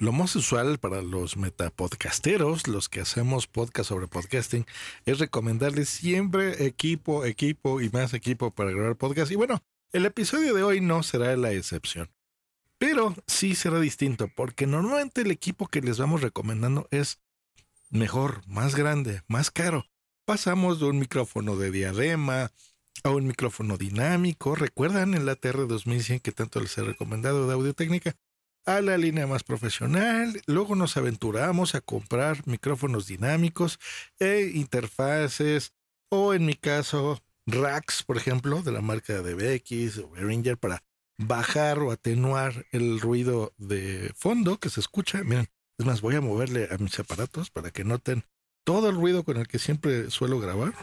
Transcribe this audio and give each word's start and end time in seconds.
Lo 0.00 0.12
más 0.12 0.34
usual 0.34 0.78
para 0.78 1.02
los 1.02 1.36
metapodcasteros, 1.36 2.68
los 2.68 2.88
que 2.88 3.02
hacemos 3.02 3.46
podcast 3.46 3.90
sobre 3.90 4.08
podcasting, 4.08 4.64
es 5.04 5.18
recomendarles 5.18 5.90
siempre 5.90 6.64
equipo, 6.64 7.26
equipo 7.26 7.82
y 7.82 7.90
más 7.90 8.14
equipo 8.14 8.50
para 8.50 8.70
grabar 8.70 8.96
podcast. 8.96 9.30
Y 9.30 9.34
bueno, 9.34 9.62
el 9.92 10.06
episodio 10.06 10.54
de 10.54 10.62
hoy 10.62 10.80
no 10.80 11.02
será 11.02 11.36
la 11.36 11.52
excepción. 11.52 12.08
Pero 12.78 13.14
sí 13.26 13.54
será 13.54 13.78
distinto, 13.78 14.28
porque 14.34 14.66
normalmente 14.66 15.20
el 15.20 15.30
equipo 15.30 15.66
que 15.66 15.82
les 15.82 15.98
vamos 15.98 16.22
recomendando 16.22 16.88
es 16.90 17.20
mejor, 17.90 18.40
más 18.46 18.76
grande, 18.76 19.20
más 19.28 19.50
caro. 19.50 19.84
Pasamos 20.24 20.80
de 20.80 20.86
un 20.86 20.98
micrófono 20.98 21.56
de 21.56 21.70
diadema 21.72 22.52
a 23.04 23.10
un 23.10 23.26
micrófono 23.26 23.76
dinámico. 23.76 24.54
¿Recuerdan 24.54 25.12
el 25.12 25.28
ATR 25.28 25.68
2100 25.68 26.20
que 26.20 26.32
tanto 26.32 26.58
les 26.58 26.78
he 26.78 26.84
recomendado 26.84 27.46
de 27.46 27.52
audio 27.52 27.74
técnica? 27.74 28.16
A 28.66 28.80
la 28.80 28.98
línea 28.98 29.26
más 29.26 29.42
profesional. 29.42 30.40
Luego 30.46 30.74
nos 30.76 30.96
aventuramos 30.96 31.74
a 31.74 31.80
comprar 31.80 32.46
micrófonos 32.46 33.06
dinámicos 33.06 33.78
e 34.18 34.50
interfaces 34.54 35.72
o 36.08 36.34
en 36.34 36.46
mi 36.46 36.54
caso 36.54 37.22
racks, 37.46 38.02
por 38.02 38.16
ejemplo, 38.16 38.62
de 38.62 38.72
la 38.72 38.80
marca 38.80 39.22
de 39.22 39.34
BX 39.34 39.98
o 39.98 40.10
Behringer 40.10 40.58
para 40.58 40.82
bajar 41.18 41.80
o 41.80 41.90
atenuar 41.90 42.66
el 42.72 43.00
ruido 43.00 43.52
de 43.58 44.12
fondo 44.16 44.58
que 44.58 44.70
se 44.70 44.80
escucha. 44.80 45.22
Miren, 45.22 45.48
es 45.78 45.86
más, 45.86 46.00
voy 46.00 46.16
a 46.16 46.20
moverle 46.20 46.68
a 46.70 46.78
mis 46.78 46.98
aparatos 46.98 47.50
para 47.50 47.70
que 47.70 47.84
noten 47.84 48.24
todo 48.64 48.88
el 48.88 48.96
ruido 48.96 49.24
con 49.24 49.36
el 49.36 49.48
que 49.48 49.58
siempre 49.58 50.10
suelo 50.10 50.40
grabar. 50.40 50.74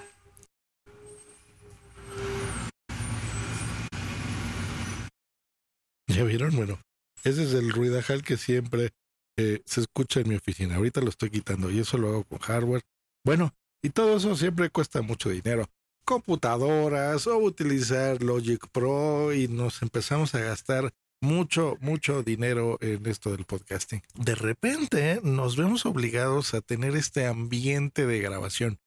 ¿Ya 6.08 6.24
vieron? 6.24 6.56
Bueno, 6.56 6.80
ese 7.28 7.44
es 7.44 7.54
el 7.54 7.72
ruidajal 7.72 8.24
que 8.24 8.38
siempre 8.38 8.92
eh, 9.38 9.62
se 9.66 9.82
escucha 9.82 10.20
en 10.20 10.30
mi 10.30 10.36
oficina. 10.36 10.76
Ahorita 10.76 11.02
lo 11.02 11.10
estoy 11.10 11.30
quitando 11.30 11.70
y 11.70 11.80
eso 11.80 11.98
lo 11.98 12.10
hago 12.10 12.24
con 12.24 12.40
hardware. 12.40 12.82
Bueno, 13.24 13.54
y 13.82 13.90
todo 13.90 14.18
eso 14.18 14.36
siempre 14.36 14.70
cuesta 14.70 15.02
mucho 15.02 15.30
dinero. 15.30 15.70
Computadoras 16.06 17.28
o 17.28 17.38
utilizar 17.38 18.24
Logic 18.24 18.66
Pro 18.72 19.34
y 19.34 19.48
nos 19.48 19.82
empezamos 19.82 20.34
a 20.36 20.40
gastar 20.40 20.94
mucho, 21.22 21.78
mucho 21.82 22.24
dinero 22.24 22.78
en 22.82 23.06
esto 23.08 23.32
del 23.32 23.46
podcasting. 23.46 24.02
De 24.16 24.36
repente 24.36 25.20
nos 25.24 25.58
vemos 25.58 25.86
obligados 25.86 26.54
a 26.54 26.62
tener 26.62 26.96
este 26.96 27.26
ambiente 27.26 28.06
de 28.06 28.20
grabación 28.20 28.80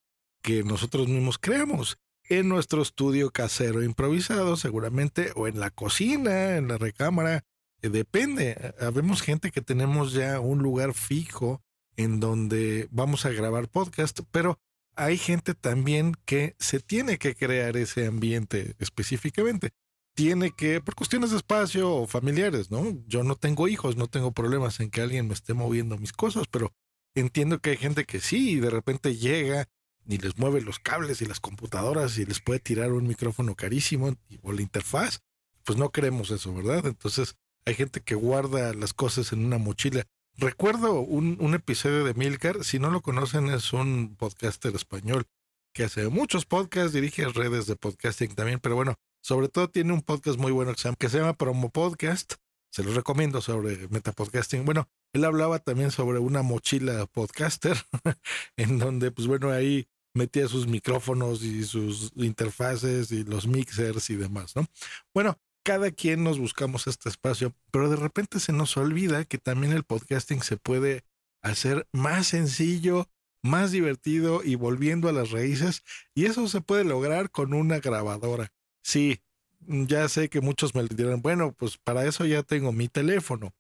que 0.42 0.62
nosotros 0.62 1.08
mismos 1.08 1.38
creamos 1.38 1.98
en 2.24 2.48
nuestro 2.48 2.80
estudio 2.80 3.30
casero 3.30 3.82
improvisado, 3.82 4.56
seguramente, 4.56 5.32
o 5.34 5.48
en 5.48 5.58
la 5.58 5.70
cocina, 5.70 6.56
en 6.56 6.68
la 6.68 6.78
recámara, 6.78 7.36
eh, 7.36 7.42
depende. 7.82 8.74
Habemos 8.80 9.22
gente 9.22 9.50
que 9.50 9.60
tenemos 9.60 10.12
ya 10.12 10.41
un 10.41 10.58
lugar 10.58 10.94
fijo 10.94 11.62
en 11.96 12.20
donde 12.20 12.88
vamos 12.91 13.26
a 13.26 13.30
grabar 13.30 13.68
podcast, 13.68 14.20
pero 14.30 14.58
hay 14.96 15.18
gente 15.18 15.54
también 15.54 16.14
que 16.24 16.56
se 16.58 16.80
tiene 16.80 17.18
que 17.18 17.34
crear 17.34 17.76
ese 17.76 18.06
ambiente 18.06 18.74
específicamente. 18.78 19.70
Tiene 20.14 20.50
que, 20.50 20.80
por 20.80 20.94
cuestiones 20.94 21.30
de 21.30 21.36
espacio 21.36 21.94
o 21.94 22.06
familiares, 22.06 22.70
¿no? 22.70 22.98
Yo 23.06 23.22
no 23.22 23.36
tengo 23.36 23.68
hijos, 23.68 23.97
no 23.97 24.08
tengo 24.08 24.32
problemas 24.32 24.80
en 24.80 24.91
que 24.91 25.00
alguien 25.00 25.28
me 25.28 25.34
esté 25.34 25.54
moviendo 25.54 25.97
mis 25.98 26.12
cosas, 26.12 26.47
pero 26.50 26.72
entiendo 27.14 27.60
que 27.60 27.70
hay 27.70 27.76
gente 27.76 28.04
que 28.04 28.20
sí, 28.20 28.52
y 28.52 28.60
de 28.60 28.70
repente 28.70 29.16
llega 29.16 29.68
y 30.06 30.18
les 30.18 30.36
mueve 30.38 30.60
los 30.60 30.78
cables 30.78 31.22
y 31.22 31.26
las 31.26 31.41
computadoras 31.41 32.18
y 32.18 32.26
les 32.26 32.41
puede 32.41 32.60
tirar 32.60 32.92
un 32.92 33.06
micrófono 33.06 33.54
carísimo 33.54 34.16
o 34.42 34.52
la 34.52 34.62
interfaz. 34.62 35.20
Pues 35.64 35.78
no 35.78 35.91
queremos 35.91 36.30
eso, 36.30 36.52
¿verdad? 36.54 36.86
Entonces, 36.86 37.36
hay 37.65 37.75
gente 37.75 38.00
que 38.00 38.15
guarda 38.15 38.75
las 38.75 38.93
cosas 38.93 39.32
en 39.32 39.44
una 39.44 39.59
mochila. 39.59 40.06
Recuerdo 40.37 41.00
un, 41.00 41.37
un 41.41 41.54
episodio 41.54 42.04
de 42.04 42.15
Milcar, 42.15 42.65
si 42.65 42.78
no 42.78 42.91
lo 42.91 43.00
conocen, 43.00 43.48
es 43.48 43.72
un 43.72 44.16
podcaster 44.16 44.75
español 44.75 45.26
que 45.72 45.84
hace 45.84 46.09
muchos 46.09 46.47
podcasts, 46.47 46.93
dirige 46.93 47.26
redes 47.28 47.66
de 47.66 47.76
podcasting 47.76 48.34
también, 48.34 48.59
pero 48.60 48.75
bueno, 48.75 48.97
sobre 49.22 49.48
todo 49.48 49.69
tiene 49.69 49.93
un 49.93 50.03
podcast 50.03 50.38
muy 50.38 50.50
bueno 50.50 50.75
que 50.98 51.09
se 51.09 51.19
llama, 51.19 51.34
Promo 51.34 51.71
Podcast. 51.71 52.34
Se 52.72 52.84
los 52.84 52.94
recomiendo 52.94 53.41
sobre 53.41 53.88
metapodcasting. 53.88 54.65
Bueno, 54.65 54.88
él 55.12 55.25
hablaba 55.25 55.59
también 55.59 55.91
sobre 55.91 56.21
una 56.21 56.42
mochila 56.42 57.06
podcaster, 57.06 57.77
en 58.56 58.78
donde, 58.78 59.10
pues 59.10 59.27
bueno, 59.27 59.50
ahí 59.50 59.88
metía 60.15 60.48
sus 60.48 60.66
micrófonos 60.66 61.42
y 61.42 61.65
sus 61.65 62.12
interfaces 62.15 63.10
y 63.12 63.25
los 63.25 63.47
mixers 63.47 64.10
y 64.10 64.16
demás, 64.16 64.56
¿no? 64.56 64.66
Bueno, 65.12 65.37
cada 65.62 65.91
quien 65.91 66.25
nos 66.25 66.38
buscamos 66.38 66.87
este 66.87 67.09
espacio, 67.09 67.54
pero 67.71 67.91
de 67.91 67.97
repente 67.97 68.41
se 68.41 68.53
nos 68.53 68.76
olvida 68.76 69.25
que 69.25 69.38
también 69.38 69.72
el 69.72 69.84
podcasting 69.84 70.43
se 70.43 70.56
puede 70.56 71.04
hacer 71.43 71.87
más 71.93 72.28
sencillo, 72.28 73.09
más 73.43 73.71
divertido 73.71 74.43
y 74.44 74.54
volviendo 74.54 75.09
a 75.09 75.12
las 75.12 75.31
raíces, 75.31 75.82
y 76.15 76.26
eso 76.26 76.48
se 76.48 76.60
puede 76.60 76.84
lograr 76.84 77.31
con 77.31 77.54
una 77.54 77.78
grabadora. 77.81 78.53
Sí, 78.82 79.21
ya 79.60 80.09
sé 80.09 80.28
que 80.28 80.41
muchos 80.41 80.75
me 80.75 80.84
dirán, 80.84 81.22
bueno, 81.22 81.53
pues 81.53 81.78
para 81.78 82.04
eso 82.06 82.25
ya 82.25 82.42
tengo 82.42 82.72
mi 82.72 82.88
teléfono. 82.88 83.54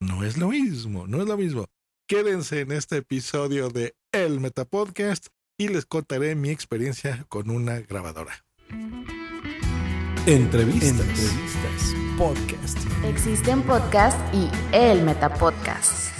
No 0.00 0.24
es 0.24 0.36
lo 0.36 0.48
mismo, 0.48 1.06
no 1.06 1.20
es 1.20 1.28
lo 1.28 1.36
mismo. 1.36 1.66
Quédense 2.06 2.60
en 2.60 2.72
este 2.72 2.98
episodio 2.98 3.68
de 3.68 3.94
El 4.12 4.40
Metapodcast 4.40 5.28
y 5.58 5.68
les 5.68 5.84
contaré 5.84 6.34
mi 6.34 6.50
experiencia 6.50 7.26
con 7.28 7.50
una 7.50 7.80
grabadora. 7.80 8.44
Entrevistas. 10.26 10.90
Entrevistas. 10.90 11.94
Podcast. 12.18 12.78
Existen 13.04 13.62
podcast 13.62 14.18
y 14.34 14.50
el 14.70 15.02
Metapodcast. 15.02 16.10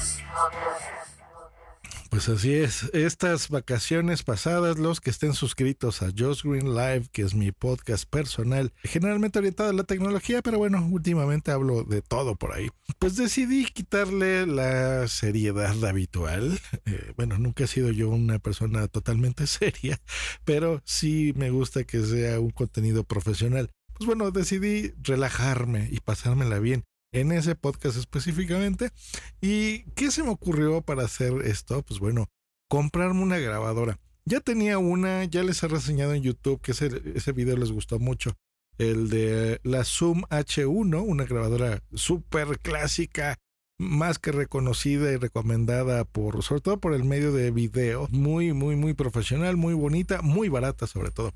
Pues 2.09 2.29
así 2.31 2.55
es. 2.55 2.85
Estas 2.95 3.51
vacaciones 3.51 4.23
pasadas, 4.23 4.79
los 4.79 5.01
que 5.01 5.11
estén 5.11 5.35
suscritos 5.35 6.01
a 6.01 6.11
Josh 6.17 6.43
Green 6.43 6.75
Live, 6.75 7.09
que 7.13 7.23
es 7.23 7.35
mi 7.35 7.53
podcast 7.53 8.09
personal, 8.09 8.73
generalmente 8.83 9.39
orientado 9.39 9.69
a 9.69 9.75
la 9.75 9.85
tecnología, 9.85 10.41
pero 10.41 10.57
bueno, 10.57 10.85
últimamente 10.91 11.53
hablo 11.53 11.85
de 11.85 12.01
todo 12.01 12.37
por 12.37 12.55
ahí. 12.55 12.69
Pues 12.99 13.17
decidí 13.17 13.67
quitarle 13.67 14.47
la 14.47 15.07
seriedad 15.09 15.85
habitual. 15.85 16.59
Eh, 16.87 17.13
bueno, 17.17 17.39
nunca 17.39 17.65
he 17.65 17.67
sido 17.67 17.91
yo 17.91 18.09
una 18.09 18.39
persona 18.39 18.89
totalmente 18.89 19.47
seria, 19.47 20.01
pero 20.45 20.81
sí 20.85 21.33
me 21.37 21.51
gusta 21.51 21.85
que 21.85 22.03
sea 22.03 22.41
un 22.41 22.51
contenido 22.51 23.05
profesional. 23.05 23.71
Pues 24.01 24.07
bueno, 24.07 24.31
decidí 24.31 24.95
relajarme 25.03 25.91
y 25.93 26.01
pasármela 26.01 26.59
bien 26.59 26.85
en 27.13 27.33
ese 27.33 27.55
podcast 27.55 27.99
específicamente. 27.99 28.89
¿Y 29.43 29.83
qué 29.91 30.11
se 30.11 30.23
me 30.23 30.31
ocurrió 30.31 30.81
para 30.81 31.05
hacer 31.05 31.35
esto? 31.45 31.83
Pues 31.83 32.01
bueno, 32.01 32.25
comprarme 32.71 33.21
una 33.21 33.37
grabadora. 33.37 33.99
Ya 34.25 34.41
tenía 34.41 34.79
una, 34.79 35.25
ya 35.25 35.43
les 35.43 35.63
he 35.63 35.69
reseñado 35.69 36.15
en 36.15 36.23
YouTube 36.23 36.63
que 36.63 36.73
ese, 36.73 37.33
video 37.33 37.59
les 37.59 37.73
gustó 37.73 37.99
mucho. 37.99 38.39
El 38.79 39.11
de 39.11 39.61
la 39.65 39.85
Zoom 39.85 40.23
H1, 40.31 41.05
una 41.07 41.25
grabadora 41.25 41.83
súper 41.93 42.59
clásica, 42.59 43.37
más 43.81 44.19
que 44.19 44.31
reconocida 44.31 45.11
y 45.11 45.17
recomendada 45.17 46.05
por, 46.05 46.43
sobre 46.43 46.61
todo 46.61 46.79
por 46.79 46.93
el 46.93 47.03
medio 47.05 47.33
de 47.33 47.51
video, 47.51 48.09
muy, 48.11 48.53
muy, 48.53 48.77
muy 48.77 48.93
profesional, 48.93 49.57
muy 49.57 49.73
bonita, 49.73 50.21
muy 50.21 50.51
barata 50.51 50.87
sobre 50.87 51.11
todo. 51.11 51.33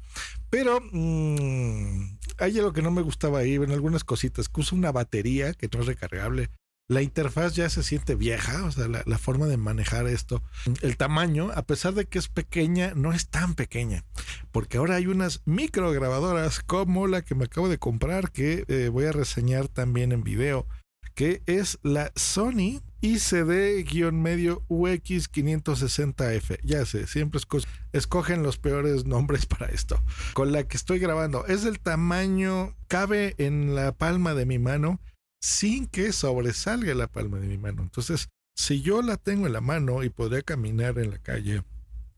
Pero 0.51 0.81
mmm, 0.93 2.19
hay 2.39 2.59
algo 2.59 2.75
que 2.75 2.83
no 2.83 2.91
me 2.91 3.01
gustaba 3.01 3.39
ahí, 3.39 3.55
en 3.55 3.73
algunas 3.73 4.05
cositas, 4.05 4.51
que 4.51 4.61
usa 4.61 4.77
una 4.77 4.93
batería 4.93 5.55
que 5.55 5.71
no 5.73 5.81
es 5.81 5.87
recargable. 5.87 6.51
La 6.87 7.01
interfaz 7.01 7.55
ya 7.55 7.71
se 7.71 7.83
siente 7.83 8.15
vieja, 8.15 8.63
o 8.65 8.71
sea, 8.71 8.89
la, 8.89 9.19
forma 9.19 9.47
de 9.47 9.57
manejar 9.57 10.07
esto. 10.07 10.43
El 10.83 10.99
tamaño, 10.99 11.51
a 11.55 11.63
pesar 11.63 11.95
de 11.95 12.05
que 12.05 12.19
es 12.19 12.29
pequeña, 12.29 12.93
no 12.95 13.15
es 13.15 13.31
tan 13.31 13.55
pequeña, 13.55 14.05
porque 14.53 14.77
ahora 14.77 14.97
hay 14.97 15.07
unas 15.07 15.41
micro 15.47 15.91
grabadoras 15.93 16.61
como 16.61 17.07
la 17.07 17.23
que 17.23 17.35
me 17.35 17.47
acabo 17.47 17.71
de 17.71 17.79
comprar, 17.79 18.33
que 18.33 18.67
eh, 18.69 18.91
voy 18.91 19.07
a 19.07 19.13
reseñar 19.13 19.69
también 19.69 20.13
en 20.13 20.25
video 20.25 20.67
que 21.15 21.43
es 21.47 21.79
la 21.83 22.13
Sony 22.17 22.81
ICD-medio 23.01 24.63
UX560F. 24.69 26.59
Ya 26.63 26.85
sé, 26.87 27.07
siempre 27.07 27.39
esco 27.39 27.59
escogen 27.93 28.43
los 28.43 28.59
peores 28.59 29.05
nombres 29.05 29.47
para 29.47 29.67
esto. 29.67 30.03
Con 30.33 30.53
la 30.53 30.67
que 30.67 30.77
estoy 30.77 30.99
grabando. 30.99 31.47
Es 31.47 31.63
del 31.63 31.81
tamaño, 31.81 32.75
cabe 32.89 33.35
en 33.39 33.75
la 33.75 33.93
palma 33.93 34.35
de 34.35 34.47
mi 34.47 34.59
mano 34.59 35.01
sin 35.41 35.87
que 35.87 36.13
sobresalga 36.13 36.95
la 36.95 37.07
palma 37.07 37.39
de 37.39 37.47
mi 37.47 37.59
mano. 37.59 37.83
Entonces, 37.83 38.29
si 38.57 38.81
yo 38.81 39.03
la 39.03 39.17
tengo 39.19 39.47
en 39.47 39.53
la 39.53 39.61
mano 39.61 40.03
y 40.03 40.09
podría 40.09 40.43
caminar 40.43 40.99
en 40.99 41.11
la 41.11 41.19
calle 41.19 41.63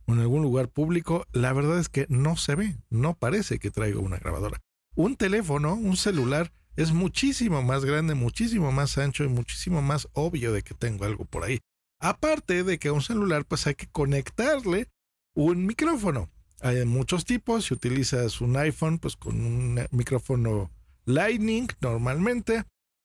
o 0.07 0.13
en 0.13 0.21
algún 0.21 0.43
lugar 0.43 0.69
público, 0.69 1.27
la 1.33 1.53
verdad 1.53 1.81
es 1.81 1.89
que 1.89 2.07
no 2.09 2.37
se 2.37 2.55
ve, 2.55 2.77
no 2.91 3.15
parece 3.15 3.59
que 3.59 3.73
traigo 3.73 4.01
una 4.01 4.19
grabadora. 4.19 4.61
Un 4.95 5.17
teléfono, 5.17 5.75
un 5.75 5.97
celular, 5.97 6.53
es 6.77 6.93
muchísimo 6.93 7.63
más 7.63 7.85
grande, 7.85 8.15
muchísimo 8.15 8.71
más 8.71 8.99
ancho 8.99 9.25
y 9.25 9.29
muchísimo 9.29 9.83
más 9.83 10.09
obvio 10.13 10.53
de 10.53 10.63
que 10.63 10.75
tengo 10.75 11.05
algo 11.05 11.25
por 11.25 11.45
ahí. 11.45 11.61
Aparte 11.99 12.63
de 12.63 12.79
que 12.79 12.89
a 12.89 12.93
un 12.93 13.03
celular 13.03 13.45
pues 13.47 13.67
hay 13.67 13.75
que 13.75 13.87
conectarle 13.87 14.89
un 15.35 15.67
micrófono. 15.67 16.31
Hay 16.61 16.85
muchos 16.85 17.25
tipos, 17.25 17.67
si 17.67 17.75
utilizas 17.75 18.41
un 18.41 18.57
iPhone 18.57 18.99
pues 18.99 19.17
con 19.17 19.41
un 19.45 19.87
micrófono 19.91 20.71
Lightning 21.07 21.69
normalmente 21.81 22.65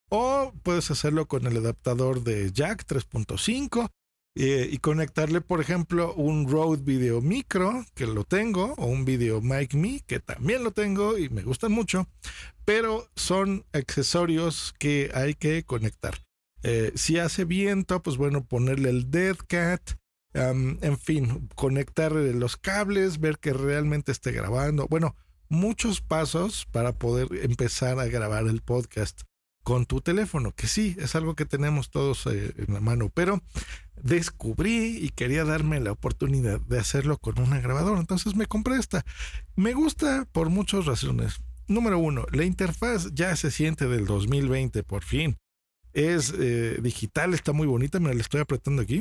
o 0.10 0.54
puedes 0.64 0.92
hacerlo 0.92 1.28
con 1.28 1.48
el 1.48 1.58
adaptador 1.58 2.24
de 2.24 2.52
jack 2.52 2.86
3.5 2.86 3.90
eh, 4.36 4.70
y 4.72 4.78
conectarle, 4.78 5.42
por 5.42 5.60
ejemplo, 5.60 6.14
un 6.14 6.50
Rode 6.50 6.82
Video 6.84 7.22
Micro, 7.22 7.86
que 7.96 8.08
lo 8.08 8.24
tengo, 8.24 8.74
o 8.78 8.86
un 8.86 9.04
Video 9.04 9.42
Mic 9.42 9.74
Me, 9.74 10.02
que 10.08 10.20
también 10.20 10.64
lo 10.64 10.72
tengo 10.72 11.18
y 11.18 11.30
me 11.30 11.44
gustan 11.44 11.74
mucho, 11.74 12.08
pero 12.64 13.10
son 13.16 13.66
accesorios 13.74 14.74
que 14.80 15.12
hay 15.14 15.34
que 15.34 15.64
conectar. 15.64 16.16
Eh, 16.64 16.94
si 16.96 17.20
hace 17.20 17.44
viento, 17.44 18.02
pues 18.02 18.18
bueno, 18.18 18.46
ponerle 18.46 18.90
el 18.90 19.12
Dead 19.12 19.36
Cat, 19.48 19.82
um, 20.34 20.78
en 20.82 20.98
fin, 20.98 21.50
conectar 21.56 22.14
los 22.14 22.56
cables, 22.56 23.20
ver 23.20 23.38
que 23.40 23.52
realmente 23.52 24.14
esté 24.14 24.32
grabando. 24.32 24.88
Bueno, 24.88 25.16
muchos 25.50 26.00
pasos 26.00 26.68
para 26.72 26.94
poder 26.94 27.28
empezar 27.44 28.00
a 28.00 28.06
grabar 28.06 28.46
el 28.46 28.62
podcast 28.62 29.24
con 29.64 29.86
tu 29.86 30.02
teléfono, 30.02 30.54
que 30.54 30.68
sí, 30.68 30.96
es 31.00 31.16
algo 31.16 31.36
que 31.36 31.46
tenemos 31.46 31.90
todos 31.92 32.26
eh, 32.28 32.54
en 32.58 32.74
la 32.74 32.80
mano, 32.80 33.10
pero 33.14 33.42
descubrí 34.02 34.98
y 34.98 35.10
quería 35.10 35.44
darme 35.44 35.80
la 35.80 35.92
oportunidad 35.92 36.60
de 36.62 36.80
hacerlo 36.80 37.18
con 37.18 37.40
una 37.40 37.60
grabadora, 37.60 38.00
entonces 38.00 38.36
me 38.36 38.48
compré 38.48 38.78
esta. 38.78 39.06
Me 39.56 39.74
gusta 39.74 40.28
por 40.32 40.50
muchas 40.50 40.86
razones. 40.86 41.42
Número 41.68 42.00
uno, 42.00 42.26
la 42.32 42.44
interfaz 42.44 43.14
ya 43.14 43.36
se 43.36 43.52
siente 43.52 43.88
del 43.88 44.06
2020, 44.06 44.84
por 44.84 45.04
fin. 45.04 45.38
Es 45.94 46.34
eh, 46.38 46.80
digital, 46.82 47.34
está 47.34 47.54
muy 47.54 47.68
bonita, 47.68 48.00
me 48.00 48.14
la 48.14 48.22
estoy 48.22 48.42
apretando 48.42 48.82
aquí. 48.82 49.00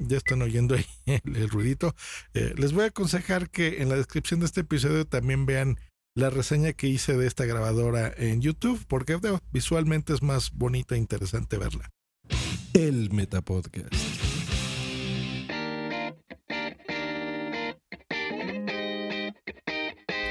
Ya 0.00 0.16
están 0.16 0.42
oyendo 0.42 0.74
ahí 0.74 0.86
el, 1.06 1.36
el 1.36 1.50
ruidito. 1.50 1.94
Eh, 2.34 2.54
les 2.56 2.72
voy 2.72 2.84
a 2.84 2.88
aconsejar 2.88 3.50
que 3.50 3.82
en 3.82 3.88
la 3.88 3.96
descripción 3.96 4.40
de 4.40 4.46
este 4.46 4.62
episodio 4.62 5.06
también 5.06 5.46
vean 5.46 5.78
la 6.16 6.30
reseña 6.30 6.72
que 6.72 6.88
hice 6.88 7.14
de 7.14 7.26
esta 7.26 7.44
grabadora 7.44 8.12
en 8.16 8.40
YouTube, 8.40 8.82
porque 8.88 9.18
visualmente 9.52 10.14
es 10.14 10.22
más 10.22 10.50
bonita 10.50 10.94
e 10.94 10.98
interesante 10.98 11.58
verla. 11.58 11.92
El 12.72 13.10
Metapodcast. 13.12 13.94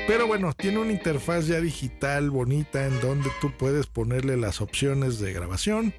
Pero 0.08 0.28
bueno, 0.28 0.54
tiene 0.54 0.80
una 0.80 0.92
interfaz 0.92 1.46
ya 1.46 1.62
digital 1.62 2.32
bonita 2.32 2.88
en 2.88 3.00
donde 3.00 3.30
tú 3.40 3.52
puedes 3.56 3.86
ponerle 3.86 4.38
las 4.38 4.62
opciones 4.62 5.20
de 5.20 5.34
grabación 5.34 5.94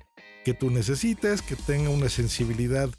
que 0.45 0.53
tú 0.53 0.71
necesites, 0.71 1.43
que 1.43 1.55
tenga 1.55 1.91
una 1.91 2.09
sensibilidad 2.09 2.91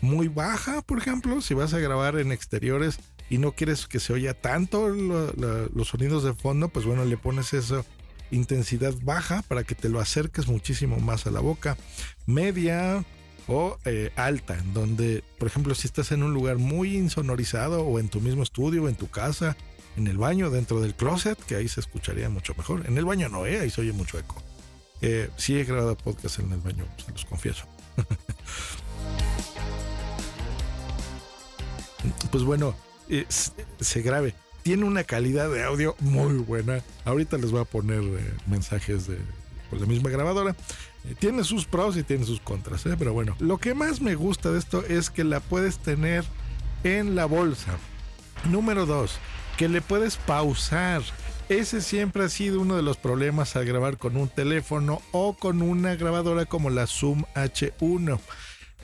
muy 0.00 0.28
baja, 0.28 0.82
por 0.82 0.98
ejemplo, 0.98 1.40
si 1.40 1.54
vas 1.54 1.74
a 1.74 1.80
grabar 1.80 2.18
en 2.18 2.30
exteriores 2.30 3.00
y 3.28 3.38
no 3.38 3.52
quieres 3.52 3.86
que 3.86 4.00
se 4.00 4.12
oya 4.12 4.34
tanto 4.34 4.88
lo, 4.88 5.32
lo, 5.32 5.66
los 5.66 5.88
sonidos 5.88 6.24
de 6.24 6.34
fondo, 6.34 6.68
pues 6.68 6.86
bueno, 6.86 7.04
le 7.04 7.16
pones 7.16 7.52
esa 7.54 7.84
intensidad 8.30 8.94
baja 9.02 9.42
para 9.42 9.64
que 9.64 9.74
te 9.74 9.88
lo 9.88 10.00
acerques 10.00 10.48
muchísimo 10.48 10.98
más 10.98 11.26
a 11.26 11.30
la 11.30 11.40
boca, 11.40 11.76
media 12.26 13.04
o 13.48 13.78
eh, 13.84 14.10
alta, 14.16 14.56
donde, 14.72 15.22
por 15.38 15.48
ejemplo, 15.48 15.74
si 15.74 15.86
estás 15.86 16.12
en 16.12 16.22
un 16.22 16.34
lugar 16.34 16.58
muy 16.58 16.96
insonorizado 16.96 17.82
o 17.82 17.98
en 17.98 18.08
tu 18.08 18.20
mismo 18.20 18.42
estudio 18.42 18.84
o 18.84 18.88
en 18.88 18.96
tu 18.96 19.08
casa, 19.08 19.56
en 19.96 20.08
el 20.08 20.18
baño, 20.18 20.50
dentro 20.50 20.80
del 20.80 20.94
closet, 20.94 21.38
que 21.38 21.56
ahí 21.56 21.68
se 21.68 21.80
escucharía 21.80 22.28
mucho 22.28 22.54
mejor. 22.56 22.84
En 22.86 22.98
el 22.98 23.04
baño 23.04 23.28
no, 23.28 23.46
¿eh? 23.46 23.60
ahí 23.60 23.70
se 23.70 23.80
oye 23.80 23.92
mucho 23.92 24.18
eco. 24.18 24.42
Eh, 25.00 25.30
sí 25.36 25.58
he 25.58 25.64
grabado 25.64 25.96
podcast 25.96 26.40
en 26.40 26.52
el 26.52 26.60
baño, 26.60 26.84
se 27.04 27.12
los 27.12 27.24
confieso. 27.24 27.64
pues 32.30 32.44
bueno, 32.44 32.74
se 33.28 34.02
grabe. 34.02 34.34
Tiene 34.62 34.84
una 34.84 35.04
calidad 35.04 35.50
de 35.50 35.62
audio 35.62 35.94
muy 36.00 36.34
buena. 36.34 36.82
Ahorita 37.04 37.38
les 37.38 37.52
voy 37.52 37.60
a 37.60 37.64
poner 37.64 38.02
eh, 38.02 38.34
mensajes 38.46 39.06
de 39.06 39.18
por 39.70 39.80
la 39.80 39.86
misma 39.86 40.10
grabadora. 40.10 40.56
Eh, 41.04 41.14
tiene 41.18 41.44
sus 41.44 41.66
pros 41.66 41.96
y 41.96 42.02
tiene 42.02 42.24
sus 42.24 42.40
contras, 42.40 42.84
¿eh? 42.86 42.96
pero 42.98 43.12
bueno. 43.12 43.36
Lo 43.38 43.58
que 43.58 43.74
más 43.74 44.00
me 44.00 44.14
gusta 44.14 44.50
de 44.50 44.58
esto 44.58 44.84
es 44.84 45.10
que 45.10 45.24
la 45.24 45.40
puedes 45.40 45.78
tener 45.78 46.24
en 46.84 47.14
la 47.14 47.26
bolsa. 47.26 47.78
Número 48.50 48.86
dos, 48.86 49.18
que 49.56 49.68
le 49.68 49.80
puedes 49.80 50.16
pausar. 50.16 51.02
Ese 51.48 51.80
siempre 51.80 52.24
ha 52.24 52.28
sido 52.28 52.60
uno 52.60 52.74
de 52.74 52.82
los 52.82 52.96
problemas 52.96 53.54
al 53.54 53.66
grabar 53.66 53.98
con 53.98 54.16
un 54.16 54.28
teléfono 54.28 55.00
o 55.12 55.34
con 55.34 55.62
una 55.62 55.94
grabadora 55.94 56.44
como 56.44 56.70
la 56.70 56.88
Zoom 56.88 57.22
H1 57.36 58.18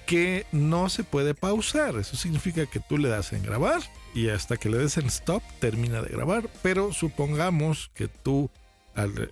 que 0.06 0.46
no 0.52 0.88
se 0.88 1.04
puede 1.04 1.34
pausar. 1.34 1.96
Eso 1.96 2.16
significa 2.16 2.66
que 2.66 2.80
tú 2.80 2.98
le 2.98 3.08
das 3.08 3.32
en 3.32 3.42
grabar 3.42 3.82
y 4.14 4.28
hasta 4.28 4.56
que 4.56 4.68
le 4.68 4.78
des 4.78 4.98
en 4.98 5.06
stop 5.06 5.42
termina 5.60 6.02
de 6.02 6.10
grabar. 6.10 6.48
Pero 6.62 6.92
supongamos 6.92 7.90
que 7.94 8.08
tú, 8.08 8.50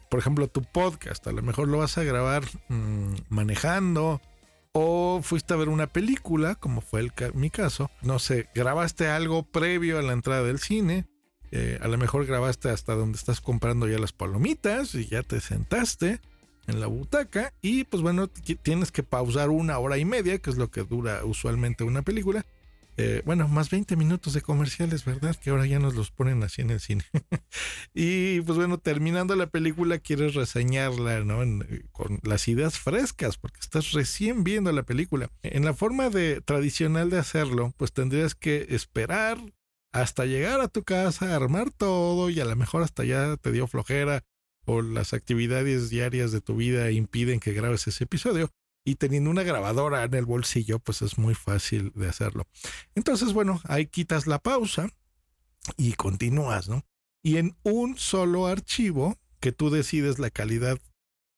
por 0.09 0.18
ejemplo, 0.18 0.49
tu 0.49 0.62
podcast, 0.62 1.26
a 1.26 1.33
lo 1.33 1.42
mejor 1.42 1.68
lo 1.68 1.78
vas 1.78 1.99
a 1.99 2.04
grabar 2.04 2.42
mmm, 2.68 3.14
manejando 3.28 4.21
o 4.73 5.21
fuiste 5.23 5.54
a 5.54 5.56
ver 5.56 5.68
una 5.68 5.88
película, 5.88 6.54
como 6.54 6.80
fue 6.80 7.11
mi 7.35 7.50
caso. 7.50 7.90
No 8.02 8.18
sé, 8.18 8.49
grabaste 8.54 9.09
algo 9.09 9.42
previo 9.42 9.99
a 9.99 10.02
la 10.02 10.12
entrada 10.12 10.42
del 10.42 10.59
cine. 10.59 11.06
Eh, 11.52 11.78
a 11.83 11.88
lo 11.88 11.99
mejor 11.99 12.26
grabaste 12.26 12.71
hasta 12.71 12.95
donde 12.95 13.18
estás 13.18 13.40
comprando 13.40 13.88
ya 13.88 13.99
las 13.99 14.12
palomitas 14.12 14.95
y 14.95 15.06
ya 15.06 15.25
te 15.25 15.40
sentaste 15.40 16.21
en 16.71 16.81
la 16.81 16.87
butaca 16.87 17.53
y 17.61 17.85
pues 17.85 18.03
bueno, 18.03 18.29
tienes 18.62 18.91
que 18.93 19.03
pausar 19.03 19.50
una 19.50 19.79
hora 19.79 19.99
y 19.99 20.05
media, 20.05 20.39
que 20.39 20.50
es 20.50 20.57
lo 20.57 20.71
que 20.71 20.83
dura 20.83 21.25
usualmente 21.25 21.85
una 21.85 22.03
película. 22.03 22.47
Eh, 22.97 23.23
bueno, 23.25 23.49
más 23.49 23.71
20 23.71 23.97
minutos 23.97 24.35
de 24.35 24.43
comerciales, 24.43 25.07
¿verdad? 25.07 25.35
Que 25.37 25.50
ahora 25.50 25.65
ya 25.65 25.79
nos 25.79 25.95
los 25.95 26.11
ponen 26.11 26.43
así 26.43 26.61
en 26.61 26.71
el 26.71 26.81
cine. 26.81 27.05
y 27.95 28.43
pues 28.43 28.59
bueno, 28.59 28.77
terminando 28.77 29.37
la 29.37 29.47
película, 29.47 29.99
quieres 29.99 30.35
reseñarla, 30.35 31.21
¿no? 31.25 31.43
Eh, 31.43 31.85
con 31.93 32.21
las 32.25 32.47
ideas 32.47 32.79
frescas, 32.79 33.39
porque 33.39 33.61
estás 33.61 33.93
recién 33.93 34.45
viendo 34.45 34.71
la 34.73 34.83
película. 34.83 35.31
En 35.43 35.65
la 35.65 35.73
forma 35.73 36.11
de 36.11 36.43
tradicional 36.43 37.09
de 37.09 37.19
hacerlo, 37.19 37.73
pues 37.79 37.93
tendrías 37.93 38.35
que 38.35 38.67
esperar 38.69 39.39
hasta 39.93 40.27
llegar 40.27 40.61
a 40.61 40.69
tu 40.69 40.85
casa, 40.85 41.35
armar 41.35 41.71
todo 41.71 42.29
y 42.31 42.39
a 42.41 42.45
lo 42.45 42.55
mejor 42.55 42.83
hasta 42.83 43.05
ya 43.05 43.37
te 43.39 43.50
dio 43.50 43.67
flojera 43.67 44.25
o 44.71 44.83
las 44.83 45.12
actividades 45.12 45.91
diarias 45.91 46.33
de 46.33 46.41
tu 46.41 46.57
vida 46.57 46.91
impiden 46.91 47.41
que 47.41 47.53
grabes 47.53 47.87
ese 47.87 48.05
episodio. 48.05 48.50
Y 48.85 48.95
teniendo 48.95 49.31
una 49.31 49.43
grabadora 49.43 50.05
en 50.05 50.15
el 50.15 50.25
bolsillo, 50.25 50.79
pues 50.79 51.03
es 51.03 51.19
muy 51.19 51.35
fácil 51.35 51.93
de 51.95 52.09
hacerlo. 52.09 52.47
Entonces, 52.95 53.33
bueno, 53.33 53.61
ahí 53.65 53.87
quitas 53.87 54.27
la 54.27 54.39
pausa 54.39 54.89
y 55.77 55.93
continúas, 55.93 56.69
¿no? 56.69 56.83
Y 57.23 57.37
en 57.37 57.57
un 57.62 57.99
solo 57.99 58.47
archivo 58.47 59.19
que 59.41 59.53
tú 59.53 59.69
decides 59.69 60.19
la 60.19 60.31
calidad, 60.31 60.79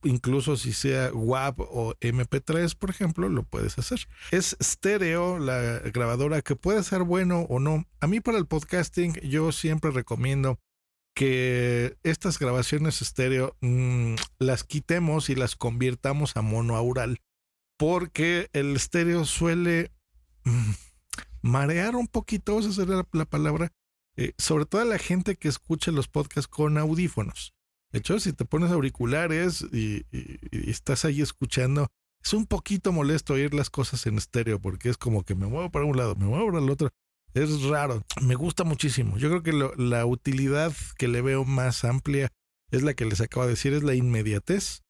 incluso 0.05 0.57
si 0.57 0.73
sea 0.73 1.11
WAV 1.13 1.61
o 1.61 1.95
MP3, 2.01 2.77
por 2.77 2.91
ejemplo, 2.91 3.29
lo 3.29 3.43
puedes 3.43 3.79
hacer. 3.79 4.07
Es 4.31 4.57
estéreo 4.61 5.39
la 5.39 5.81
grabadora 5.93 6.43
que 6.43 6.55
puede 6.55 6.83
ser 6.85 7.03
bueno 7.03 7.47
o 7.49 7.59
no. 7.59 7.87
A 8.01 8.07
mí 8.07 8.21
para 8.21 8.39
el 8.39 8.47
podcasting 8.47 9.15
yo 9.23 9.51
siempre 9.51 9.91
recomiendo 9.91 10.61
que 11.15 11.97
estas 12.03 12.39
grabaciones 12.39 13.03
estéreo 13.03 13.57
mmm, 13.61 14.15
las 14.39 14.65
quitemos 14.65 15.29
y 15.31 15.35
las 15.35 15.57
convirtamos 15.57 16.37
a 16.37 16.43
monoaural 16.43 17.19
porque 17.79 18.49
el 18.53 18.77
estéreo 18.77 19.25
suele 19.25 19.91
mm, 20.45 20.71
marear 21.43 21.97
un 21.97 22.07
poquito, 22.07 22.59
esa 22.59 22.73
sería 22.73 22.97
la, 22.97 23.09
la 23.13 23.25
palabra, 23.25 23.73
eh, 24.17 24.33
sobre 24.39 24.67
todo 24.67 24.81
a 24.83 24.85
la 24.87 24.99
gente 24.99 25.37
que 25.37 25.49
escucha 25.49 25.91
los 25.91 26.09
podcasts 26.09 26.49
con 26.49 26.79
audífonos. 26.79 27.55
De 27.91 27.99
hecho, 27.99 28.19
si 28.21 28.33
te 28.33 28.45
pones 28.45 28.71
auriculares 28.71 29.67
y, 29.73 30.05
y- 30.13 30.39
y 30.51 30.71
estás 30.71 31.05
ahí 31.05 31.21
escuchando, 31.21 31.89
es 32.25 32.33
un 32.33 32.47
poquito 32.47 32.93
molesto 32.93 33.35
oír 33.35 33.53
las 33.53 33.69
cosas 33.69 34.07
en 34.07 34.17
estéreo 34.17 34.61
porque 34.61 34.89
es 34.89 34.97
como 34.97 35.25
que 35.25 35.35
me 35.35 35.47
muevo 35.47 35.71
para 35.71 35.85
un 35.85 35.97
lado, 35.97 36.15
me 36.15 36.27
muevo 36.27 36.47
para 36.53 36.65
el 36.65 36.71
otro. 36.71 36.91
Es 37.35 37.63
raro. 37.63 38.03
Me 38.21 38.35
gusta 38.35 38.65
muchísimo. 38.65 39.17
Yo 39.19 39.29
creo 39.29 39.43
que 39.43 39.83
la 39.83 40.07
utilidad 40.07 40.73
que 40.99 41.09
le 41.09 41.23
veo 41.23 41.45
más 41.45 41.85
amplia 41.85 42.31
es 42.71 42.83
la 42.83 42.95
que 42.95 43.05
les 43.05 43.21
acabo 43.21 43.45
de 43.45 43.53
decir, 43.53 43.73
es 43.75 43.83
la 43.83 43.95
inmediatez. 43.95 44.83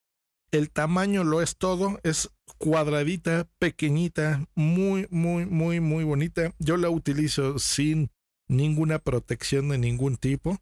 El 0.52 0.70
tamaño 0.70 1.24
lo 1.24 1.40
es 1.40 1.56
todo, 1.56 1.98
es 2.02 2.30
cuadradita, 2.58 3.48
pequeñita, 3.58 4.46
muy, 4.54 5.06
muy, 5.10 5.46
muy, 5.46 5.80
muy 5.80 6.04
bonita. 6.04 6.52
Yo 6.58 6.76
la 6.76 6.90
utilizo 6.90 7.58
sin 7.58 8.10
ninguna 8.48 8.98
protección 8.98 9.70
de 9.70 9.78
ningún 9.78 10.16
tipo. 10.16 10.58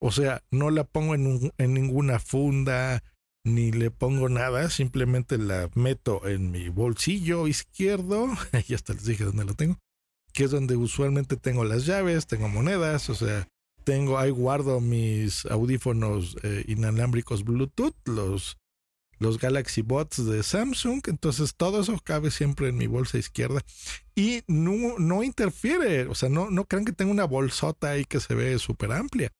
O 0.00 0.12
sea, 0.12 0.42
no 0.50 0.70
la 0.70 0.84
pongo 0.84 1.14
en, 1.14 1.52
en 1.58 1.74
ninguna 1.74 2.18
funda, 2.18 3.02
ni 3.44 3.72
le 3.72 3.90
pongo 3.90 4.28
nada, 4.28 4.70
simplemente 4.70 5.38
la 5.38 5.68
meto 5.74 6.26
en 6.26 6.50
mi 6.50 6.68
bolsillo 6.68 7.46
izquierdo, 7.48 8.28
y 8.68 8.74
hasta 8.74 8.94
les 8.94 9.04
dije 9.04 9.24
dónde 9.24 9.44
lo 9.44 9.54
tengo, 9.54 9.78
que 10.32 10.44
es 10.44 10.50
donde 10.50 10.76
usualmente 10.76 11.36
tengo 11.36 11.64
las 11.64 11.86
llaves, 11.86 12.26
tengo 12.26 12.48
monedas, 12.48 13.10
o 13.10 13.14
sea, 13.14 13.48
tengo, 13.84 14.18
ahí 14.18 14.30
guardo 14.30 14.80
mis 14.80 15.44
audífonos 15.46 16.36
eh, 16.42 16.64
inalámbricos 16.68 17.44
Bluetooth, 17.44 17.96
los, 18.06 18.56
los 19.18 19.38
Galaxy 19.38 19.82
Bots 19.82 20.24
de 20.24 20.42
Samsung, 20.42 21.02
entonces 21.06 21.54
todo 21.56 21.80
eso 21.80 21.98
cabe 22.02 22.30
siempre 22.30 22.68
en 22.68 22.76
mi 22.76 22.86
bolsa 22.86 23.18
izquierda 23.18 23.60
y 24.14 24.42
no, 24.46 24.98
no 24.98 25.22
interfiere, 25.22 26.06
o 26.06 26.14
sea, 26.14 26.28
no, 26.28 26.50
no 26.50 26.64
crean 26.64 26.84
que 26.84 26.92
tengo 26.92 27.10
una 27.10 27.24
bolsota 27.24 27.90
ahí 27.90 28.04
que 28.04 28.20
se 28.20 28.34
ve 28.34 28.58
súper 28.58 28.92
amplia. 28.92 29.30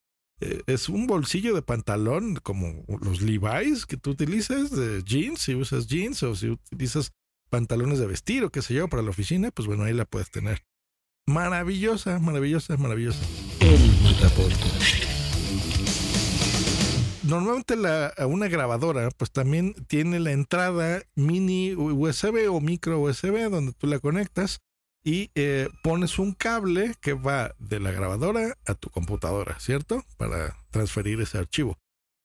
Eh, 0.40 0.60
es 0.66 0.88
un 0.88 1.06
bolsillo 1.06 1.54
de 1.54 1.62
pantalón 1.62 2.34
como 2.36 2.84
los 3.00 3.22
Levi's 3.22 3.86
que 3.86 3.96
tú 3.96 4.10
utilizas 4.10 4.72
de 4.72 5.02
jeans, 5.04 5.40
si 5.40 5.54
usas 5.54 5.86
jeans 5.86 6.22
o 6.24 6.34
si 6.34 6.48
utilizas 6.48 7.12
pantalones 7.48 8.00
de 8.00 8.06
vestir 8.06 8.42
o 8.42 8.50
qué 8.50 8.60
sé 8.60 8.74
yo 8.74 8.88
para 8.88 9.02
la 9.02 9.10
oficina, 9.10 9.50
pues 9.52 9.68
bueno, 9.68 9.84
ahí 9.84 9.92
la 9.92 10.04
puedes 10.04 10.30
tener. 10.30 10.64
Maravillosa, 11.26 12.18
maravillosa, 12.18 12.76
maravillosa. 12.76 13.24
El 13.60 13.78
Metapodcast. 14.02 15.04
Normalmente 17.22 17.76
la, 17.76 18.12
una 18.26 18.48
grabadora 18.48 19.08
pues 19.16 19.30
también 19.30 19.74
tiene 19.86 20.18
la 20.18 20.32
entrada 20.32 21.02
mini 21.14 21.74
USB 21.74 22.50
o 22.50 22.60
micro 22.60 23.00
USB 23.00 23.48
donde 23.48 23.72
tú 23.72 23.86
la 23.86 24.00
conectas 24.00 24.58
y 25.04 25.30
eh, 25.36 25.68
pones 25.84 26.18
un 26.18 26.32
cable 26.32 26.94
que 27.00 27.12
va 27.12 27.54
de 27.58 27.78
la 27.78 27.92
grabadora 27.92 28.58
a 28.66 28.74
tu 28.74 28.90
computadora, 28.90 29.60
¿cierto? 29.60 30.04
Para 30.16 30.56
transferir 30.70 31.20
ese 31.20 31.38
archivo. 31.38 31.78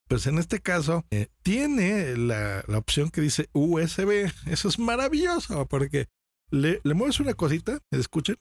Pues 0.10 0.25
en 0.25 0.39
este 0.39 0.60
caso 0.60 1.06
eh, 1.12 1.27
tiene 1.44 2.18
la, 2.18 2.63
la 2.68 2.80
opción 2.80 3.12
que 3.12 3.22
dice 3.22 3.48
USB. 3.54 4.32
Eso 4.48 4.68
es 4.70 4.80
maravilloso 4.80 5.68
porque 5.68 6.08
le, 6.50 6.82
le 6.84 6.94
mueves 6.96 7.20
una 7.20 7.36
cosita, 7.36 7.80
escuchen. 7.92 8.38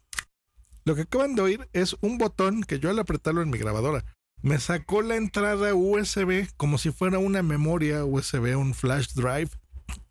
Lo 0.86 0.94
que 0.94 1.02
acaban 1.02 1.34
de 1.34 1.42
oír 1.42 1.68
es 1.72 1.96
un 2.00 2.16
botón 2.16 2.62
que 2.62 2.78
yo 2.78 2.88
al 2.90 2.98
apretarlo 3.00 3.42
en 3.42 3.50
mi 3.50 3.58
grabadora 3.58 4.04
me 4.40 4.60
sacó 4.60 5.02
la 5.02 5.16
entrada 5.16 5.74
USB 5.74 6.46
como 6.56 6.78
si 6.78 6.92
fuera 6.92 7.18
una 7.18 7.42
memoria 7.42 8.04
USB, 8.04 8.56
un 8.56 8.72
flash 8.72 9.08
drive. 9.14 9.50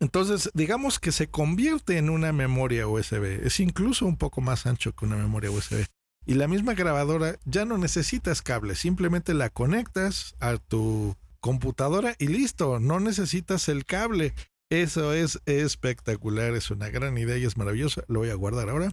Entonces, 0.00 0.50
digamos 0.52 0.98
que 0.98 1.12
se 1.12 1.28
convierte 1.28 1.96
en 1.96 2.10
una 2.10 2.32
memoria 2.32 2.86
USB. 2.88 3.46
Es 3.46 3.58
incluso 3.58 4.04
un 4.04 4.18
poco 4.18 4.42
más 4.42 4.66
ancho 4.66 4.92
que 4.92 5.06
una 5.06 5.16
memoria 5.16 5.50
USB. 5.50 5.86
Y 6.26 6.34
la 6.34 6.46
misma 6.46 6.74
grabadora 6.74 7.38
ya 7.46 7.64
no 7.64 7.78
necesitas 7.78 8.42
cable, 8.42 8.74
simplemente 8.74 9.32
la 9.32 9.48
conectas 9.48 10.34
a 10.40 10.58
tu 10.58 11.16
computadora 11.40 12.16
y 12.18 12.26
listo, 12.26 12.80
no 12.80 13.00
necesitas 13.00 13.70
el 13.70 13.86
cable. 13.86 14.34
Eso 14.68 15.14
es 15.14 15.40
espectacular, 15.46 16.54
es 16.54 16.70
una 16.70 16.90
gran 16.90 17.16
idea 17.16 17.38
y 17.38 17.44
es 17.44 17.56
maravillosa. 17.56 18.02
Lo 18.08 18.18
voy 18.18 18.28
a 18.28 18.34
guardar 18.34 18.68
ahora. 18.68 18.92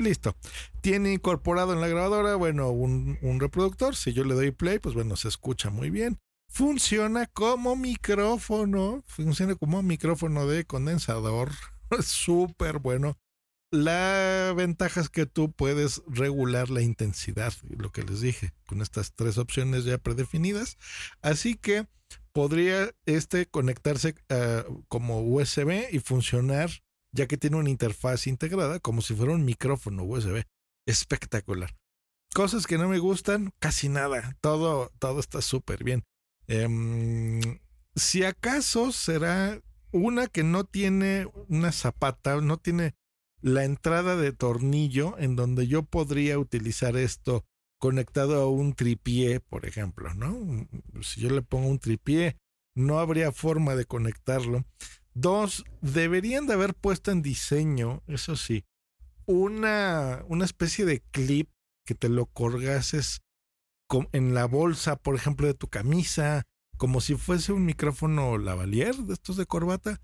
Listo. 0.00 0.34
Tiene 0.80 1.12
incorporado 1.12 1.72
en 1.72 1.80
la 1.80 1.88
grabadora, 1.88 2.34
bueno, 2.36 2.70
un, 2.70 3.18
un 3.22 3.38
reproductor. 3.38 3.94
Si 3.94 4.12
yo 4.12 4.24
le 4.24 4.34
doy 4.34 4.50
play, 4.50 4.78
pues 4.78 4.94
bueno, 4.94 5.16
se 5.16 5.28
escucha 5.28 5.70
muy 5.70 5.90
bien. 5.90 6.18
Funciona 6.48 7.26
como 7.26 7.76
micrófono. 7.76 9.04
Funciona 9.06 9.54
como 9.54 9.82
micrófono 9.82 10.46
de 10.46 10.64
condensador. 10.64 11.50
Súper 12.02 12.78
bueno. 12.78 13.18
La 13.72 14.52
ventaja 14.56 15.00
es 15.00 15.10
que 15.10 15.26
tú 15.26 15.52
puedes 15.52 16.02
regular 16.08 16.70
la 16.70 16.82
intensidad, 16.82 17.52
lo 17.68 17.92
que 17.92 18.02
les 18.02 18.20
dije, 18.20 18.52
con 18.66 18.82
estas 18.82 19.14
tres 19.14 19.38
opciones 19.38 19.84
ya 19.84 19.96
predefinidas. 19.98 20.76
Así 21.22 21.54
que 21.54 21.86
podría 22.32 22.90
este 23.06 23.46
conectarse 23.46 24.16
uh, 24.30 24.82
como 24.88 25.20
USB 25.20 25.86
y 25.92 26.00
funcionar 26.00 26.70
ya 27.12 27.26
que 27.26 27.36
tiene 27.36 27.56
una 27.56 27.70
interfaz 27.70 28.26
integrada 28.26 28.80
como 28.80 29.02
si 29.02 29.14
fuera 29.14 29.32
un 29.32 29.44
micrófono 29.44 30.04
USB. 30.04 30.44
Espectacular. 30.86 31.76
Cosas 32.34 32.66
que 32.66 32.78
no 32.78 32.88
me 32.88 32.98
gustan, 32.98 33.52
casi 33.58 33.88
nada. 33.88 34.36
Todo, 34.40 34.90
todo 34.98 35.20
está 35.20 35.42
súper 35.42 35.84
bien. 35.84 36.04
Eh, 36.46 37.58
si 37.94 38.24
acaso 38.24 38.92
será 38.92 39.60
una 39.92 40.26
que 40.28 40.44
no 40.44 40.64
tiene 40.64 41.26
una 41.48 41.72
zapata, 41.72 42.40
no 42.40 42.56
tiene 42.56 42.94
la 43.42 43.64
entrada 43.64 44.16
de 44.16 44.32
tornillo 44.32 45.18
en 45.18 45.36
donde 45.36 45.66
yo 45.66 45.82
podría 45.82 46.38
utilizar 46.38 46.96
esto 46.96 47.44
conectado 47.78 48.40
a 48.42 48.50
un 48.50 48.74
tripié, 48.74 49.40
por 49.40 49.66
ejemplo, 49.66 50.12
¿no? 50.14 50.68
Si 51.02 51.20
yo 51.20 51.30
le 51.30 51.42
pongo 51.42 51.68
un 51.68 51.78
tripié, 51.78 52.36
no 52.74 52.98
habría 52.98 53.32
forma 53.32 53.74
de 53.74 53.86
conectarlo. 53.86 54.64
Dos, 55.20 55.66
deberían 55.82 56.46
de 56.46 56.54
haber 56.54 56.72
puesto 56.72 57.10
en 57.10 57.20
diseño, 57.20 58.02
eso 58.06 58.36
sí, 58.36 58.64
una, 59.26 60.24
una 60.28 60.46
especie 60.46 60.86
de 60.86 61.02
clip 61.10 61.50
que 61.84 61.94
te 61.94 62.08
lo 62.08 62.24
colgases 62.24 63.20
en 64.12 64.32
la 64.32 64.46
bolsa, 64.46 64.96
por 64.96 65.14
ejemplo, 65.14 65.46
de 65.46 65.52
tu 65.52 65.68
camisa, 65.68 66.44
como 66.78 67.02
si 67.02 67.16
fuese 67.16 67.52
un 67.52 67.66
micrófono 67.66 68.38
lavalier 68.38 68.96
de 68.96 69.12
estos 69.12 69.36
de 69.36 69.44
corbata. 69.44 70.00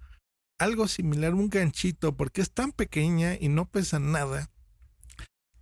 Algo 0.58 0.86
similar, 0.86 1.32
un 1.32 1.48
ganchito, 1.48 2.14
porque 2.14 2.42
es 2.42 2.52
tan 2.52 2.72
pequeña 2.72 3.38
y 3.40 3.48
no 3.48 3.70
pesa 3.70 3.98
nada, 3.98 4.50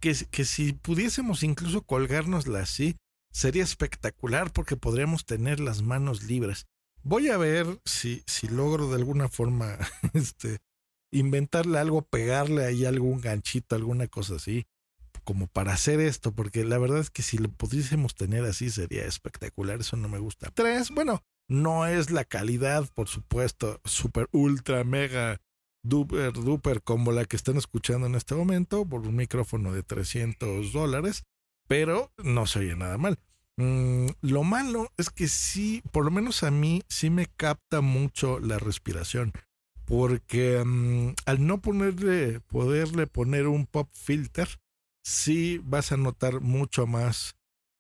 que, 0.01 0.17
que 0.33 0.45
si 0.45 0.73
pudiésemos 0.73 1.45
incluso 1.45 1.83
colgárnosla 1.83 2.59
así, 2.59 2.97
sería 3.31 3.63
espectacular 3.63 4.53
porque 4.53 4.77
podríamos 4.77 5.27
tener 5.27 5.61
las 5.61 5.83
manos 5.83 6.25
libres. 6.25 6.67
Voy 7.07 7.29
a 7.29 7.37
ver 7.37 7.67
si, 7.85 8.23
si 8.27 8.49
logro 8.49 8.89
de 8.89 8.97
alguna 8.97 9.29
forma 9.29 9.77
este, 10.15 10.61
inventarle 11.13 11.79
algo, 11.79 12.01
pegarle 12.01 12.65
ahí 12.65 12.87
algún 12.87 13.21
ganchito, 13.21 13.77
alguna 13.77 14.09
cosa 14.09 14.37
así, 14.37 14.67
como 15.23 15.47
para 15.47 15.75
hacer 15.75 16.01
esto, 16.01 16.33
porque 16.33 16.65
la 16.65 16.79
verdad 16.79 17.01
es 17.01 17.11
que 17.11 17.23
si 17.23 17.37
lo 17.37 17.51
pudiésemos 17.51 18.15
tener 18.15 18.45
así 18.45 18.71
sería 18.71 19.05
espectacular, 19.05 19.81
eso 19.81 19.99
no 19.99 20.09
me 20.09 20.19
gusta. 20.19 20.51
Tres, 20.55 20.91
bueno, 20.91 21.23
no 21.47 21.87
es 21.87 22.11
la 22.11 22.25
calidad, 22.25 22.89
por 22.95 23.09
supuesto, 23.09 23.83
super, 23.85 24.31
ultra, 24.33 24.83
mega, 24.83 25.43
duper, 25.83 26.33
duper, 26.33 26.83
como 26.83 27.13
la 27.13 27.27
que 27.27 27.37
están 27.37 27.59
escuchando 27.59 28.07
en 28.07 28.15
este 28.15 28.35
momento, 28.35 28.87
por 28.87 29.03
un 29.03 29.17
micrófono 29.17 29.75
de 29.75 29.83
300 29.83 30.73
dólares, 30.73 31.25
pero 31.69 32.11
no 32.17 32.47
se 32.47 32.61
oye 32.61 32.77
nada 32.77 32.97
mal. 32.97 33.19
Mm, 33.57 34.09
lo 34.21 34.43
malo 34.43 34.93
es 34.97 35.11
que 35.11 35.29
sí, 35.29 35.83
por 35.93 36.05
lo 36.05 36.11
menos 36.11 36.43
a 36.43 36.51
mí, 36.51 36.83
sí 36.89 37.11
me 37.11 37.27
capta 37.27 37.81
mucho 37.81 38.41
la 38.41 38.59
respiración. 38.59 39.33
Porque 39.85 40.61
um, 40.63 41.15
al 41.27 41.47
no 41.47 41.61
ponerle, 41.61 42.41
poderle 42.41 43.07
poner 43.07 43.47
un 43.47 43.67
pop 43.67 43.89
filter, 43.93 44.49
sí 45.05 45.61
vas 45.63 45.93
a 45.93 45.97
notar 45.97 46.41
mucho 46.41 46.87
más 46.87 47.37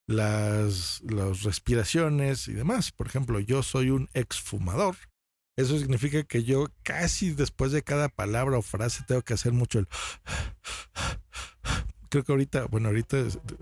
las, 0.06 1.02
las 1.02 1.42
respiraciones 1.42 2.48
y 2.48 2.52
demás. 2.52 2.92
Por 2.92 3.06
ejemplo, 3.06 3.40
yo 3.40 3.62
soy 3.62 3.90
un 3.90 4.08
exfumador. 4.14 4.96
Eso 5.56 5.78
significa 5.78 6.24
que 6.24 6.42
yo 6.44 6.66
casi 6.82 7.30
después 7.30 7.72
de 7.72 7.82
cada 7.82 8.08
palabra 8.08 8.58
o 8.58 8.62
frase 8.62 9.04
tengo 9.06 9.22
que 9.22 9.34
hacer 9.34 9.52
mucho 9.52 9.78
el... 9.78 9.88
Creo 12.10 12.24
que 12.24 12.32
ahorita, 12.32 12.66
bueno, 12.66 12.88
ahorita 12.88 13.16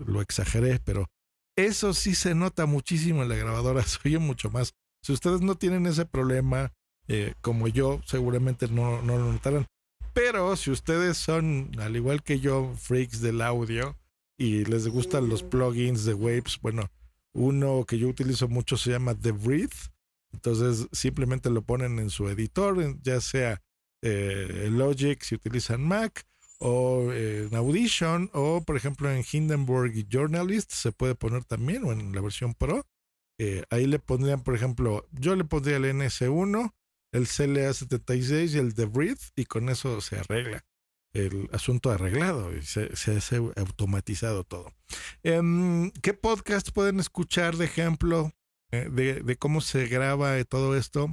lo 0.05 0.21
exageré, 0.21 0.79
pero 0.79 1.09
eso 1.55 1.93
sí 1.93 2.15
se 2.15 2.35
nota 2.35 2.65
muchísimo 2.65 3.23
en 3.23 3.29
la 3.29 3.35
grabadora, 3.35 3.83
se 3.83 3.99
oye 4.05 4.19
mucho 4.19 4.49
más. 4.49 4.73
Si 5.01 5.11
ustedes 5.11 5.41
no 5.41 5.55
tienen 5.55 5.85
ese 5.85 6.05
problema, 6.05 6.71
eh, 7.07 7.33
como 7.41 7.67
yo, 7.67 8.01
seguramente 8.05 8.67
no, 8.67 9.01
no 9.01 9.17
lo 9.17 9.31
notarán. 9.31 9.67
Pero 10.13 10.55
si 10.55 10.71
ustedes 10.71 11.17
son, 11.17 11.71
al 11.79 11.95
igual 11.95 12.23
que 12.23 12.39
yo, 12.39 12.73
freaks 12.77 13.19
del 13.19 13.41
audio 13.41 13.97
y 14.37 14.63
les 14.65 14.87
gustan 14.87 15.27
los 15.27 15.43
plugins 15.43 16.05
de 16.05 16.13
Waves, 16.13 16.59
bueno, 16.61 16.89
uno 17.33 17.83
que 17.85 17.97
yo 17.97 18.07
utilizo 18.07 18.47
mucho 18.47 18.77
se 18.77 18.91
llama 18.91 19.15
The 19.15 19.31
Breathe. 19.31 19.75
Entonces 20.31 20.87
simplemente 20.91 21.49
lo 21.49 21.63
ponen 21.63 21.99
en 21.99 22.09
su 22.09 22.29
editor, 22.29 22.99
ya 23.01 23.21
sea 23.21 23.61
eh, 24.01 24.69
Logic 24.71 25.21
si 25.21 25.35
utilizan 25.35 25.83
Mac, 25.83 26.25
o 26.65 27.11
eh, 27.11 27.47
en 27.51 27.55
Audition, 27.55 28.29
o 28.33 28.63
por 28.63 28.77
ejemplo 28.77 29.11
en 29.11 29.23
Hindenburg 29.29 30.07
Journalist 30.07 30.71
se 30.71 30.93
puede 30.93 31.13
poner 31.13 31.43
también, 31.43 31.83
o 31.83 31.91
en 31.91 32.15
la 32.15 32.21
versión 32.21 32.53
Pro. 32.53 32.87
Eh, 33.37 33.63
ahí 33.69 33.85
le 33.85 33.99
pondrían, 33.99 34.43
por 34.43 34.55
ejemplo, 34.55 35.05
yo 35.11 35.35
le 35.35 35.43
pondría 35.43 35.75
el 35.75 35.85
NS1, 35.85 36.73
el 37.11 37.27
CLA76 37.27 38.55
y 38.55 38.57
el 38.59 38.75
The 38.75 38.85
Breathe, 38.85 39.31
y 39.35 39.45
con 39.45 39.67
eso 39.67 39.99
se 39.99 40.17
arregla 40.17 40.63
el 41.13 41.49
asunto 41.51 41.91
arreglado 41.91 42.55
y 42.55 42.63
se, 42.63 42.95
se 42.95 43.17
hace 43.17 43.35
automatizado 43.57 44.45
todo. 44.45 44.73
Em, 45.21 45.91
¿Qué 46.01 46.13
podcast 46.13 46.71
pueden 46.71 46.99
escuchar 46.99 47.57
de 47.57 47.65
ejemplo 47.65 48.31
eh, 48.71 48.89
de, 48.89 49.21
de 49.21 49.35
cómo 49.35 49.59
se 49.59 49.87
graba 49.87 50.41
todo 50.45 50.77
esto 50.77 51.09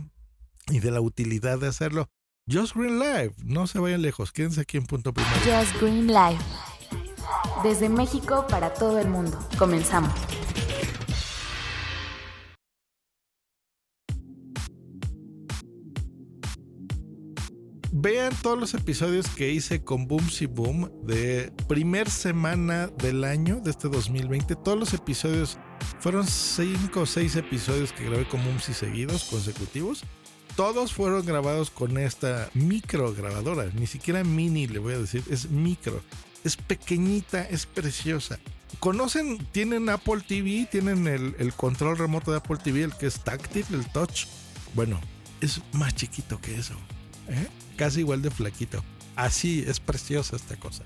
y 0.69 0.78
de 0.78 0.92
la 0.92 1.00
utilidad 1.00 1.59
de 1.59 1.66
hacerlo? 1.66 2.09
Just 2.49 2.75
Green 2.75 2.99
Live, 2.99 3.35
no 3.44 3.66
se 3.66 3.78
vayan 3.78 4.02
lejos, 4.02 4.32
quédense 4.32 4.61
aquí 4.61 4.76
en 4.76 4.87
punto 4.87 5.12
primero. 5.12 5.37
Just 5.44 5.80
Green 5.80 6.09
Live. 6.09 6.38
Desde 7.62 7.88
México 7.88 8.47
para 8.49 8.73
todo 8.73 8.99
el 8.99 9.09
mundo. 9.09 9.38
Comenzamos. 9.59 10.12
Vean 17.92 18.32
todos 18.42 18.59
los 18.59 18.73
episodios 18.75 19.28
que 19.28 19.50
hice 19.50 19.85
con 19.85 20.09
Booms 20.09 20.40
y 20.40 20.47
Boom 20.47 20.90
de 21.04 21.52
primer 21.68 22.09
semana 22.09 22.87
del 22.87 23.25
año 23.25 23.61
de 23.61 23.70
este 23.70 23.88
2020. 23.88 24.56
Todos 24.56 24.78
los 24.78 24.94
episodios 24.94 25.59
fueron 25.99 26.26
cinco 26.26 27.02
o 27.02 27.06
seis 27.06 27.37
episodios 27.37 27.92
que 27.92 28.04
grabé 28.04 28.26
con 28.26 28.42
Booms 28.42 28.70
y 28.70 28.75
seguidos, 28.75 29.25
consecutivos. 29.25 30.04
Todos 30.57 30.92
fueron 30.92 31.25
grabados 31.25 31.71
con 31.71 31.99
esta 31.99 32.50
micro 32.54 33.14
grabadora, 33.14 33.71
ni 33.75 33.87
siquiera 33.87 34.25
mini 34.25 34.66
le 34.66 34.78
voy 34.78 34.95
a 34.95 34.99
decir, 34.99 35.23
es 35.30 35.50
micro. 35.50 36.02
Es 36.45 36.57
pequeñita, 36.57 37.42
es 37.42 37.66
preciosa. 37.66 38.38
¿Conocen? 38.78 39.38
Tienen 39.52 39.88
Apple 39.90 40.23
TV, 40.26 40.66
tienen 40.71 41.07
el, 41.07 41.52
control 41.54 41.99
remoto 41.99 42.30
de 42.30 42.38
Apple 42.38 42.59
TV, 42.62 42.83
el 42.83 42.95
que 42.95 43.07
es 43.07 43.21
táctil, 43.21 43.66
el 43.73 43.85
touch. 43.87 44.26
Bueno, 44.75 45.00
es 45.40 45.61
más 45.73 45.95
chiquito 45.95 46.40
que 46.40 46.57
eso. 46.57 46.75
¿eh? 47.28 47.47
Casi 47.76 48.00
igual 48.00 48.23
de 48.23 48.30
flaquito. 48.30 48.83
Así 49.16 49.64
es 49.66 49.80
preciosa 49.80 50.37
esta 50.37 50.57
cosa. 50.57 50.85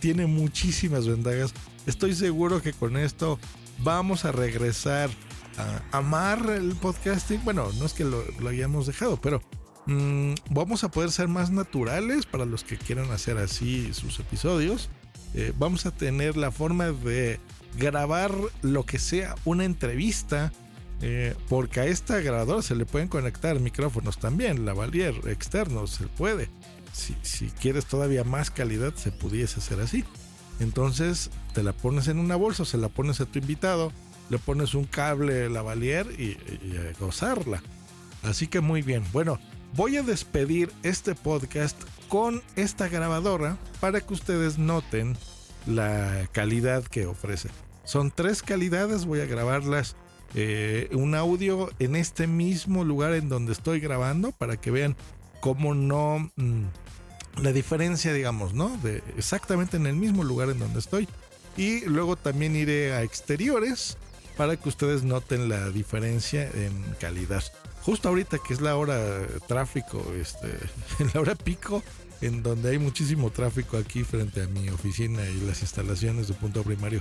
Tiene 0.00 0.26
muchísimas 0.26 1.06
ventajas. 1.06 1.52
Estoy 1.86 2.14
seguro 2.14 2.62
que 2.62 2.72
con 2.72 2.96
esto 2.96 3.38
vamos 3.78 4.24
a 4.24 4.32
regresar 4.32 5.10
a 5.58 5.82
amar 5.96 6.50
el 6.50 6.74
podcasting. 6.74 7.44
Bueno, 7.44 7.70
no 7.78 7.86
es 7.86 7.92
que 7.92 8.04
lo, 8.04 8.24
hayamos 8.48 8.86
dejado, 8.86 9.20
pero 9.20 9.42
mm, 9.86 10.34
vamos 10.50 10.84
a 10.84 10.90
poder 10.90 11.10
ser 11.10 11.28
más 11.28 11.50
naturales 11.50 12.26
para 12.26 12.44
los 12.44 12.64
que 12.64 12.76
quieran 12.76 13.10
hacer 13.10 13.38
así 13.38 13.92
sus 13.94 14.18
episodios. 14.20 14.88
Eh, 15.34 15.52
vamos 15.58 15.86
a 15.86 15.90
tener 15.90 16.36
la 16.36 16.50
forma 16.50 16.92
de 16.92 17.40
grabar 17.76 18.32
lo 18.62 18.84
que 18.84 18.98
sea 18.98 19.34
una 19.44 19.64
entrevista. 19.64 20.52
eh, 21.02 21.34
porque 21.50 21.80
a 21.80 21.84
esta 21.84 22.20
grabadora 22.20 22.62
se 22.62 22.74
le 22.74 22.86
pueden 22.86 23.08
conectar 23.08 23.60
micrófonos 23.60 24.18
también, 24.18 24.64
lavalier 24.64 25.14
externos, 25.28 25.90
se 25.90 26.06
puede. 26.06 26.48
Si, 26.94 27.14
si 27.20 27.48
quieres 27.48 27.84
todavía 27.84 28.24
más 28.24 28.50
calidad, 28.50 28.94
se 28.94 29.12
pudiese 29.12 29.60
hacer 29.60 29.80
así. 29.80 30.04
Entonces 30.58 31.30
te 31.52 31.62
la 31.62 31.72
pones 31.74 32.08
en 32.08 32.18
una 32.18 32.36
bolsa, 32.36 32.64
se 32.64 32.78
la 32.78 32.88
pones 32.88 33.20
a 33.20 33.26
tu 33.26 33.38
invitado, 33.38 33.92
le 34.30 34.38
pones 34.38 34.74
un 34.74 34.84
cable 34.84 35.48
lavalier 35.48 36.06
y, 36.18 36.24
y 36.24 36.92
gozarla. 36.98 37.62
Así 38.22 38.46
que 38.46 38.60
muy 38.60 38.82
bien. 38.82 39.04
Bueno, 39.12 39.38
voy 39.74 39.96
a 39.96 40.02
despedir 40.02 40.72
este 40.82 41.14
podcast 41.14 41.80
con 42.08 42.42
esta 42.56 42.88
grabadora 42.88 43.56
para 43.80 44.00
que 44.00 44.14
ustedes 44.14 44.58
noten 44.58 45.16
la 45.66 46.28
calidad 46.32 46.84
que 46.84 47.06
ofrece. 47.06 47.50
Son 47.84 48.10
tres 48.10 48.42
calidades, 48.42 49.04
voy 49.04 49.20
a 49.20 49.26
grabarlas 49.26 49.96
eh, 50.34 50.88
un 50.92 51.14
audio 51.14 51.70
en 51.78 51.96
este 51.96 52.26
mismo 52.26 52.84
lugar 52.84 53.14
en 53.14 53.28
donde 53.28 53.52
estoy 53.52 53.80
grabando 53.80 54.32
para 54.32 54.56
que 54.56 54.70
vean 54.70 54.96
cómo 55.40 55.74
no 55.74 56.30
mm, 56.36 56.64
la 57.42 57.52
diferencia, 57.52 58.12
digamos, 58.12 58.52
¿no? 58.54 58.76
De 58.82 59.02
exactamente 59.16 59.76
en 59.76 59.86
el 59.86 59.96
mismo 59.96 60.24
lugar 60.24 60.50
en 60.50 60.58
donde 60.58 60.78
estoy. 60.78 61.08
Y 61.56 61.86
luego 61.86 62.16
también 62.16 62.56
iré 62.56 62.92
a 62.92 63.02
exteriores 63.02 63.96
para 64.36 64.56
que 64.56 64.68
ustedes 64.68 65.02
noten 65.02 65.48
la 65.48 65.70
diferencia 65.70 66.48
en 66.52 66.72
calidad. 67.00 67.42
Justo 67.82 68.08
ahorita 68.08 68.38
que 68.38 68.52
es 68.52 68.60
la 68.60 68.76
hora 68.76 68.98
tráfico, 69.46 70.04
este, 70.20 70.48
en 70.98 71.10
la 71.14 71.20
hora 71.20 71.34
pico, 71.34 71.82
en 72.20 72.42
donde 72.42 72.70
hay 72.70 72.78
muchísimo 72.78 73.30
tráfico 73.30 73.76
aquí 73.76 74.04
frente 74.04 74.42
a 74.42 74.46
mi 74.46 74.68
oficina 74.70 75.24
y 75.28 75.40
las 75.40 75.62
instalaciones 75.62 76.28
de 76.28 76.34
punto 76.34 76.62
primario. 76.62 77.00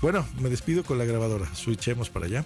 Bueno, 0.00 0.26
me 0.40 0.48
despido 0.48 0.84
con 0.84 0.98
la 0.98 1.04
grabadora. 1.04 1.52
Switchemos 1.54 2.10
para 2.10 2.26
allá. 2.26 2.44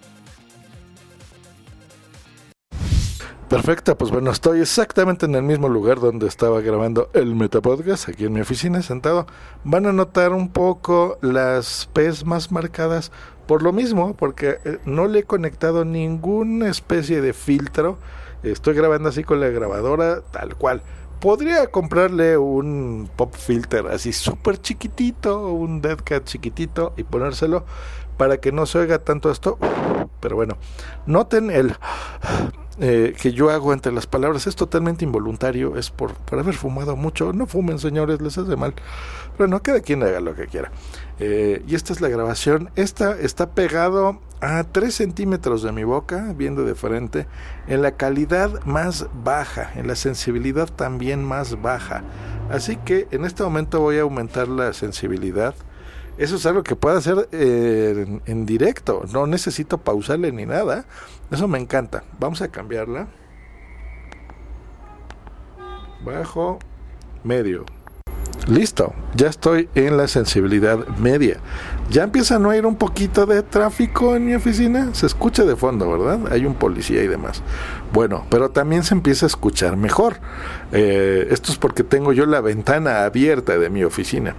Perfecto, 3.52 3.98
pues 3.98 4.10
bueno, 4.10 4.30
estoy 4.30 4.62
exactamente 4.62 5.26
en 5.26 5.34
el 5.34 5.42
mismo 5.42 5.68
lugar 5.68 6.00
donde 6.00 6.26
estaba 6.26 6.62
grabando 6.62 7.10
el 7.12 7.34
Metapodcast, 7.34 8.08
aquí 8.08 8.24
en 8.24 8.32
mi 8.32 8.40
oficina 8.40 8.80
sentado. 8.80 9.26
Van 9.62 9.84
a 9.84 9.92
notar 9.92 10.32
un 10.32 10.48
poco 10.48 11.18
las 11.20 11.86
P's 11.92 12.24
más 12.24 12.50
marcadas 12.50 13.12
por 13.46 13.62
lo 13.62 13.74
mismo, 13.74 14.14
porque 14.14 14.56
eh, 14.64 14.78
no 14.86 15.06
le 15.06 15.18
he 15.18 15.24
conectado 15.24 15.84
ninguna 15.84 16.70
especie 16.70 17.20
de 17.20 17.34
filtro. 17.34 17.98
Estoy 18.42 18.72
grabando 18.72 19.10
así 19.10 19.22
con 19.22 19.38
la 19.38 19.48
grabadora 19.48 20.22
tal 20.30 20.56
cual. 20.56 20.80
Podría 21.20 21.66
comprarle 21.66 22.38
un 22.38 23.10
pop 23.16 23.34
filter 23.34 23.86
así 23.88 24.14
súper 24.14 24.62
chiquitito, 24.62 25.48
un 25.48 25.82
dead 25.82 25.98
cat 26.02 26.24
chiquitito 26.24 26.94
y 26.96 27.02
ponérselo 27.02 27.66
para 28.16 28.38
que 28.38 28.50
no 28.50 28.64
se 28.64 28.78
oiga 28.78 29.00
tanto 29.00 29.30
esto. 29.30 29.58
Pero 30.20 30.36
bueno, 30.36 30.56
noten 31.04 31.50
el 31.50 31.76
eh, 32.80 33.14
que 33.20 33.32
yo 33.32 33.50
hago 33.50 33.72
entre 33.72 33.92
las 33.92 34.06
palabras. 34.06 34.46
Es 34.46 34.56
totalmente 34.56 35.04
involuntario, 35.04 35.76
es 35.76 35.90
por, 35.90 36.14
por 36.14 36.38
haber 36.38 36.54
fumado 36.54 36.96
mucho. 36.96 37.32
No 37.32 37.46
fumen, 37.46 37.78
señores, 37.78 38.20
les 38.20 38.38
hace 38.38 38.56
mal. 38.56 38.74
Pero 39.36 39.48
no, 39.48 39.62
cada 39.62 39.80
quien 39.80 40.02
haga 40.02 40.20
lo 40.20 40.34
que 40.34 40.46
quiera. 40.46 40.70
Eh, 41.18 41.62
y 41.66 41.74
esta 41.74 41.92
es 41.92 42.00
la 42.00 42.08
grabación. 42.08 42.70
Esta 42.76 43.18
está 43.18 43.50
pegado 43.50 44.20
a 44.40 44.64
3 44.64 44.94
centímetros 44.94 45.62
de 45.62 45.72
mi 45.72 45.84
boca, 45.84 46.34
viendo 46.36 46.64
de 46.64 46.74
frente, 46.74 47.26
en 47.68 47.82
la 47.82 47.92
calidad 47.92 48.64
más 48.64 49.06
baja, 49.22 49.70
en 49.76 49.86
la 49.86 49.94
sensibilidad 49.94 50.68
también 50.68 51.24
más 51.24 51.62
baja. 51.62 52.02
Así 52.50 52.76
que 52.76 53.06
en 53.12 53.24
este 53.24 53.44
momento 53.44 53.80
voy 53.80 53.98
a 53.98 54.02
aumentar 54.02 54.48
la 54.48 54.72
sensibilidad. 54.72 55.54
Eso 56.18 56.36
es 56.36 56.46
algo 56.46 56.62
que 56.62 56.76
puedo 56.76 56.96
hacer 56.96 57.28
eh, 57.32 58.04
en, 58.06 58.22
en 58.26 58.46
directo. 58.46 59.04
No 59.12 59.26
necesito 59.26 59.78
pausarle 59.78 60.30
ni 60.32 60.46
nada. 60.46 60.84
Eso 61.30 61.48
me 61.48 61.58
encanta. 61.58 62.04
Vamos 62.18 62.42
a 62.42 62.48
cambiarla. 62.48 63.08
Bajo, 66.04 66.58
medio. 67.24 67.64
Listo, 68.48 68.92
ya 69.14 69.28
estoy 69.28 69.68
en 69.76 69.96
la 69.96 70.08
sensibilidad 70.08 70.84
media. 70.98 71.36
Ya 71.90 72.02
empieza 72.02 72.36
a 72.36 72.38
no 72.40 72.52
ir 72.52 72.66
un 72.66 72.74
poquito 72.74 73.24
de 73.24 73.42
tráfico 73.42 74.16
en 74.16 74.26
mi 74.26 74.34
oficina. 74.34 74.92
Se 74.94 75.06
escucha 75.06 75.44
de 75.44 75.54
fondo, 75.54 75.90
¿verdad? 75.90 76.32
Hay 76.32 76.44
un 76.44 76.54
policía 76.54 77.04
y 77.04 77.06
demás. 77.06 77.40
Bueno, 77.92 78.26
pero 78.30 78.50
también 78.50 78.82
se 78.82 78.94
empieza 78.94 79.26
a 79.26 79.28
escuchar 79.28 79.76
mejor. 79.76 80.16
Eh, 80.72 81.28
esto 81.30 81.52
es 81.52 81.58
porque 81.58 81.84
tengo 81.84 82.12
yo 82.12 82.26
la 82.26 82.40
ventana 82.40 83.04
abierta 83.04 83.58
de 83.58 83.70
mi 83.70 83.84
oficina. 83.84 84.34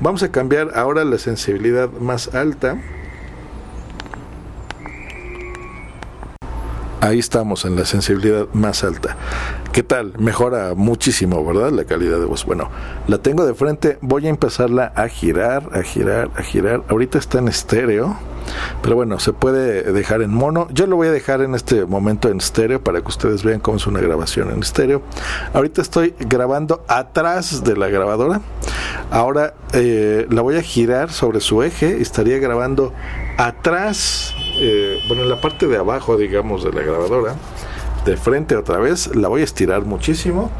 Vamos 0.00 0.22
a 0.22 0.30
cambiar 0.30 0.72
ahora 0.74 1.04
la 1.04 1.16
sensibilidad 1.16 1.90
más 1.92 2.34
alta. 2.34 2.76
Ahí 7.00 7.18
estamos 7.18 7.64
en 7.66 7.76
la 7.76 7.84
sensibilidad 7.84 8.46
más 8.54 8.82
alta. 8.82 9.16
¿Qué 9.72 9.82
tal? 9.82 10.14
Mejora 10.18 10.74
muchísimo, 10.74 11.44
¿verdad? 11.44 11.70
La 11.70 11.84
calidad 11.84 12.18
de 12.18 12.24
voz. 12.24 12.46
Bueno, 12.46 12.70
la 13.06 13.18
tengo 13.18 13.44
de 13.44 13.54
frente. 13.54 13.98
Voy 14.00 14.26
a 14.26 14.30
empezarla 14.30 14.92
a 14.96 15.06
girar, 15.08 15.68
a 15.72 15.82
girar, 15.82 16.30
a 16.36 16.42
girar. 16.42 16.82
Ahorita 16.88 17.18
está 17.18 17.38
en 17.38 17.48
estéreo. 17.48 18.16
Pero 18.82 18.96
bueno, 18.96 19.18
se 19.18 19.32
puede 19.34 19.92
dejar 19.92 20.22
en 20.22 20.32
mono. 20.32 20.68
Yo 20.70 20.86
lo 20.86 20.96
voy 20.96 21.08
a 21.08 21.12
dejar 21.12 21.42
en 21.42 21.54
este 21.54 21.84
momento 21.84 22.30
en 22.30 22.38
estéreo 22.38 22.82
para 22.82 23.02
que 23.02 23.08
ustedes 23.08 23.42
vean 23.42 23.60
cómo 23.60 23.76
es 23.76 23.86
una 23.86 24.00
grabación 24.00 24.50
en 24.50 24.60
estéreo. 24.60 25.02
Ahorita 25.52 25.82
estoy 25.82 26.14
grabando 26.18 26.84
atrás 26.88 27.62
de 27.62 27.76
la 27.76 27.88
grabadora. 27.88 28.40
Ahora 29.10 29.54
eh, 29.72 30.26
la 30.30 30.40
voy 30.40 30.56
a 30.56 30.62
girar 30.62 31.12
sobre 31.12 31.40
su 31.40 31.62
eje. 31.62 32.00
Estaría 32.00 32.38
grabando 32.38 32.92
atrás, 33.36 34.34
eh, 34.58 35.00
bueno, 35.08 35.22
en 35.22 35.30
la 35.30 35.40
parte 35.40 35.66
de 35.66 35.76
abajo, 35.76 36.16
digamos, 36.16 36.64
de 36.64 36.72
la 36.72 36.82
grabadora. 36.82 37.34
De 38.04 38.16
frente 38.16 38.54
otra 38.54 38.78
vez. 38.78 39.16
La 39.16 39.26
voy 39.26 39.40
a 39.40 39.44
estirar 39.44 39.84
muchísimo. 39.84 40.52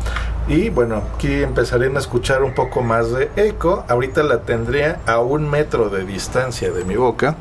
Y 0.48 0.68
bueno, 0.70 1.02
aquí 1.14 1.32
empezarían 1.42 1.96
a 1.96 2.00
escuchar 2.00 2.42
un 2.42 2.54
poco 2.54 2.82
más 2.82 3.12
de 3.12 3.30
eco. 3.36 3.84
Ahorita 3.88 4.24
la 4.24 4.42
tendría 4.42 5.00
a 5.06 5.20
un 5.20 5.48
metro 5.48 5.88
de 5.88 6.04
distancia 6.04 6.72
de 6.72 6.84
mi 6.84 6.96
boca. 6.96 7.36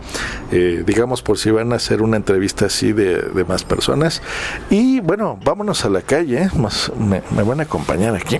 Eh, 0.52 0.84
digamos 0.86 1.24
por 1.24 1.40
si 1.40 1.50
van 1.50 1.74
a 1.74 1.78
hacer 1.78 2.04
una 2.04 2.18
entrevista 2.18 2.66
así 2.68 2.94
de, 2.94 3.20
de 3.20 3.46
más 3.46 3.64
personas. 3.64 4.22
Y 4.70 5.00
bueno, 5.00 5.40
vámonos 5.44 5.86
a 5.86 5.90
la 5.90 6.02
calle. 6.02 6.50
Más, 6.56 6.92
me, 7.00 7.24
me 7.36 7.42
van 7.42 7.60
a 7.60 7.64
acompañar 7.64 8.16
aquí. 8.16 8.40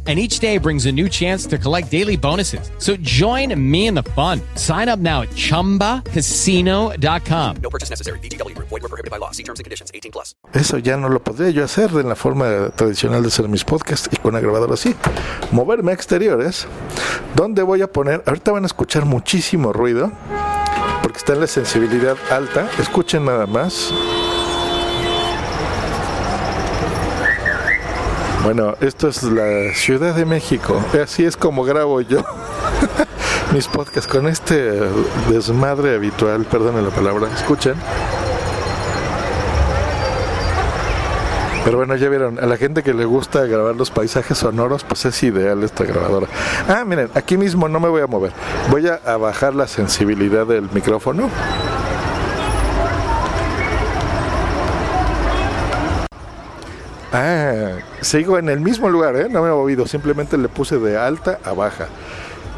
and 0.07 0.17
each 0.17 0.39
day 0.39 0.57
brings 0.57 0.87
a 0.87 0.91
new 0.91 1.07
chance 1.07 1.45
to 1.45 1.59
collect 1.59 1.91
daily 1.91 2.17
bonuses. 2.17 2.71
So 2.79 2.95
join 2.97 3.53
me 3.55 3.85
in 3.85 3.93
the 3.93 4.01
fun. 4.15 4.41
Sign 4.55 4.89
up 4.89 4.97
now 4.97 5.21
at 5.21 5.29
ChumbaCasino.com. 5.35 7.55
No 7.61 7.69
purchase 7.69 7.91
necessary. 7.91 8.17
BGW. 8.19 8.57
Void 8.57 8.71
were 8.71 8.89
prohibited 8.89 9.11
by 9.11 9.17
law. 9.17 9.29
See 9.29 9.43
terms 9.43 9.59
and 9.59 9.63
conditions. 9.63 9.91
18 9.93 10.11
plus. 10.11 10.33
Eso 10.53 10.79
ya 10.79 10.97
no 10.97 11.07
lo 11.07 11.23
podría 11.23 11.51
yo 11.51 11.63
hacer 11.63 11.91
en 11.91 12.09
la 12.09 12.15
forma 12.15 12.71
tradicional 12.75 13.21
de 13.21 13.27
hacer 13.27 13.47
mis 13.47 13.63
podcasts 13.63 14.09
y 14.11 14.17
con 14.17 14.31
una 14.31 14.39
grabadora 14.41 14.73
así. 14.73 14.95
Moverme 15.51 15.91
a 15.91 15.93
exteriores, 15.93 16.67
donde 17.35 17.61
voy 17.61 17.81
a 17.81 17.91
poner, 17.91 18.23
ahorita 18.25 18.51
van 18.51 18.63
a 18.63 18.65
escuchar 18.65 19.05
muchísimo 19.05 19.71
ruido, 19.71 20.11
porque 21.03 21.19
está 21.19 21.33
en 21.33 21.41
la 21.41 21.47
sensibilidad 21.47 22.17
alta. 22.29 22.69
Escuchen 22.79 23.25
nada 23.25 23.45
más. 23.45 23.93
Bueno, 28.43 28.73
esto 28.81 29.07
es 29.07 29.21
la 29.21 29.71
Ciudad 29.75 30.15
de 30.15 30.25
México. 30.25 30.83
Así 31.01 31.23
es 31.23 31.37
como 31.37 31.63
grabo 31.63 32.01
yo 32.01 32.23
mis 33.53 33.67
podcasts 33.67 34.11
con 34.11 34.27
este 34.27 34.79
desmadre 35.29 35.95
habitual. 35.95 36.45
Perdonen 36.45 36.83
la 36.83 36.89
palabra. 36.89 37.29
Escuchen. 37.35 37.75
Pero 41.63 41.77
bueno, 41.77 41.95
ya 41.95 42.09
vieron, 42.09 42.39
a 42.39 42.47
la 42.47 42.57
gente 42.57 42.81
que 42.81 42.95
le 42.95 43.05
gusta 43.05 43.45
grabar 43.45 43.75
los 43.75 43.91
paisajes 43.91 44.39
sonoros, 44.39 44.83
pues 44.83 45.05
es 45.05 45.21
ideal 45.21 45.61
esta 45.61 45.83
grabadora. 45.83 46.25
Ah, 46.67 46.83
miren, 46.83 47.11
aquí 47.13 47.37
mismo 47.37 47.69
no 47.69 47.79
me 47.79 47.89
voy 47.89 48.01
a 48.01 48.07
mover. 48.07 48.31
Voy 48.71 48.87
a, 48.87 48.99
a 49.05 49.17
bajar 49.17 49.53
la 49.53 49.67
sensibilidad 49.67 50.47
del 50.47 50.67
micrófono. 50.73 51.29
Ah, 57.13 57.79
sigo 58.01 58.37
en 58.37 58.47
el 58.49 58.61
mismo 58.61 58.89
lugar, 58.89 59.15
¿eh? 59.17 59.27
No 59.29 59.41
me 59.41 59.49
he 59.49 59.51
movido, 59.51 59.85
simplemente 59.85 60.37
le 60.37 60.47
puse 60.47 60.77
de 60.79 60.97
alta 60.97 61.39
a 61.43 61.51
baja. 61.51 61.87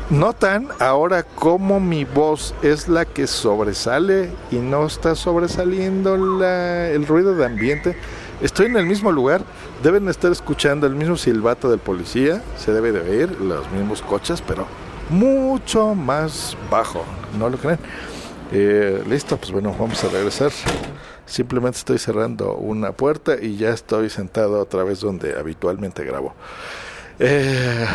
Notan 0.10 0.68
ahora 0.80 1.24
cómo 1.24 1.80
mi 1.80 2.06
voz 2.06 2.54
es 2.62 2.88
la 2.88 3.06
que 3.06 3.26
sobresale 3.26 4.30
y 4.52 4.58
no 4.58 4.86
está 4.86 5.16
sobresaliendo 5.16 6.18
la- 6.18 6.90
el 6.90 7.08
ruido 7.08 7.34
de 7.36 7.46
ambiente. 7.46 7.98
Estoy 8.42 8.68
en 8.68 8.76
el 8.78 8.86
mismo 8.86 9.12
lugar, 9.12 9.42
deben 9.82 10.08
estar 10.10 10.32
escuchando 10.32 10.86
el 10.86 10.96
mismo 10.96 11.16
silbato 11.18 11.70
del 11.72 11.80
policía, 11.80 12.44
se 12.58 12.74
debe 12.74 12.92
de 12.92 13.00
oír 13.00 13.40
los 13.42 13.72
mismos 13.72 14.02
coches, 14.02 14.44
pero 14.46 14.68
mucho 15.10 15.96
más 15.96 16.58
bajo, 16.70 17.06
¿no 17.40 17.50
lo 17.50 17.58
creen? 17.58 17.80
Eh, 18.52 19.04
Listo, 19.08 19.38
pues 19.38 19.52
bueno, 19.52 19.74
vamos 19.80 20.04
a 20.04 20.10
regresar. 20.10 20.52
Simplemente 21.26 21.78
estoy 21.78 21.98
cerrando 22.00 22.56
una 22.56 22.92
puerta 22.92 23.36
y 23.42 23.58
ya 23.58 23.70
estoy 23.70 24.10
sentado 24.10 24.60
otra 24.60 24.84
vez 24.84 25.00
donde 25.00 25.38
habitualmente 25.38 26.04
grabo. 26.04 26.34
Eh, 27.20 27.86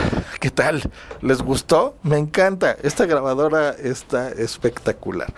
¿Qué 0.41 0.51
tal? 0.51 0.83
¿Les 1.21 1.43
gustó? 1.43 1.97
Me 2.03 2.19
encanta. 2.19 2.77
Esta 2.83 3.07
grabadora 3.07 3.71
está 3.71 4.31
espectacular. 4.31 5.33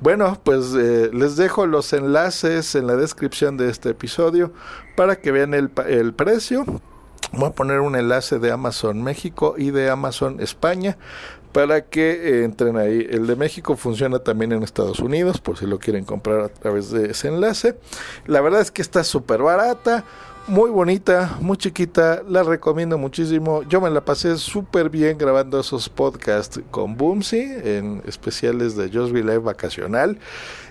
Bueno, 0.00 0.38
pues 0.44 0.74
eh, 0.78 1.10
les 1.12 1.36
dejo 1.36 1.66
los 1.66 1.92
enlaces 1.92 2.76
en 2.76 2.86
la 2.86 2.94
descripción 2.94 3.56
de 3.56 3.68
este 3.68 3.90
episodio 3.90 4.52
para 4.96 5.16
que 5.16 5.32
vean 5.32 5.54
el, 5.54 5.70
el 5.88 6.14
precio. 6.14 6.64
Voy 7.32 7.48
a 7.48 7.52
poner 7.52 7.80
un 7.80 7.96
enlace 7.96 8.38
de 8.38 8.50
Amazon 8.50 9.02
México 9.02 9.54
y 9.58 9.70
de 9.70 9.90
Amazon 9.90 10.40
España 10.40 10.96
para 11.52 11.82
que 11.82 12.10
eh, 12.10 12.44
entren 12.44 12.76
ahí. 12.76 13.06
El 13.10 13.26
de 13.26 13.36
México 13.36 13.76
funciona 13.76 14.18
también 14.20 14.52
en 14.52 14.62
Estados 14.62 15.00
Unidos, 15.00 15.40
por 15.40 15.58
si 15.58 15.66
lo 15.66 15.78
quieren 15.78 16.04
comprar 16.04 16.40
a 16.40 16.48
través 16.48 16.90
de 16.90 17.10
ese 17.10 17.28
enlace. 17.28 17.76
La 18.26 18.40
verdad 18.40 18.60
es 18.60 18.70
que 18.70 18.82
está 18.82 19.04
súper 19.04 19.42
barata, 19.42 20.04
muy 20.48 20.70
bonita, 20.70 21.36
muy 21.40 21.58
chiquita, 21.58 22.22
la 22.26 22.42
recomiendo 22.42 22.96
muchísimo. 22.96 23.62
Yo 23.64 23.80
me 23.80 23.90
la 23.90 24.02
pasé 24.04 24.36
súper 24.38 24.88
bien 24.88 25.18
grabando 25.18 25.60
esos 25.60 25.88
podcasts 25.90 26.60
con 26.70 26.96
Boomsy 26.96 27.40
en 27.62 28.02
especiales 28.06 28.74
de 28.74 28.90
Just 28.90 29.12
Live 29.12 29.38
vacacional. 29.38 30.18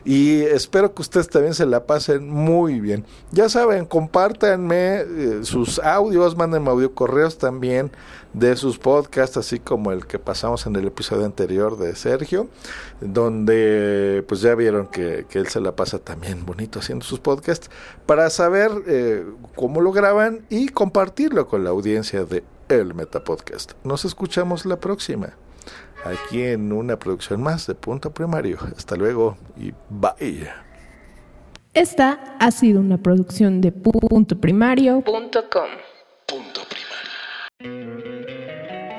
Y 0.07 0.43
espero 0.43 0.93
que 0.93 1.01
ustedes 1.01 1.27
también 1.27 1.53
se 1.53 1.65
la 1.65 1.85
pasen 1.85 2.29
muy 2.29 2.79
bien. 2.79 3.03
Ya 3.31 3.49
saben, 3.49 3.85
compártanme 3.85 5.01
eh, 5.01 5.39
sus 5.41 5.79
audios, 5.79 6.37
mándenme 6.37 6.69
audio 6.69 6.95
correos 6.95 7.37
también 7.37 7.91
de 8.31 8.55
sus 8.55 8.77
podcasts, 8.77 9.35
así 9.35 9.59
como 9.59 9.91
el 9.91 10.07
que 10.07 10.17
pasamos 10.17 10.65
en 10.65 10.77
el 10.77 10.87
episodio 10.87 11.25
anterior 11.25 11.77
de 11.77 11.93
Sergio, 11.93 12.47
donde 13.01 14.23
pues 14.29 14.39
ya 14.39 14.55
vieron 14.55 14.87
que, 14.87 15.25
que 15.29 15.39
él 15.39 15.49
se 15.49 15.59
la 15.59 15.75
pasa 15.75 15.99
también 15.99 16.45
bonito 16.45 16.79
haciendo 16.79 17.03
sus 17.03 17.19
podcasts, 17.19 17.69
para 18.05 18.29
saber 18.29 18.71
eh, 18.87 19.25
cómo 19.57 19.81
lo 19.81 19.91
graban 19.91 20.45
y 20.49 20.69
compartirlo 20.69 21.47
con 21.47 21.65
la 21.65 21.71
audiencia 21.71 22.23
de 22.23 22.45
El 22.69 22.93
Meta 22.93 23.25
Podcast. 23.25 23.73
Nos 23.83 24.05
escuchamos 24.05 24.65
la 24.65 24.79
próxima 24.79 25.33
aquí 26.03 26.43
en 26.43 26.71
una 26.71 26.97
producción 26.97 27.41
más 27.41 27.67
de 27.67 27.75
Punto 27.75 28.11
Primario. 28.11 28.57
Hasta 28.75 28.95
luego 28.95 29.37
y 29.57 29.73
bye. 29.89 30.49
Esta 31.73 32.35
ha 32.39 32.51
sido 32.51 32.79
una 32.79 32.97
producción 32.97 33.61
de 33.61 33.71
puntoprimario.com. 33.71 35.67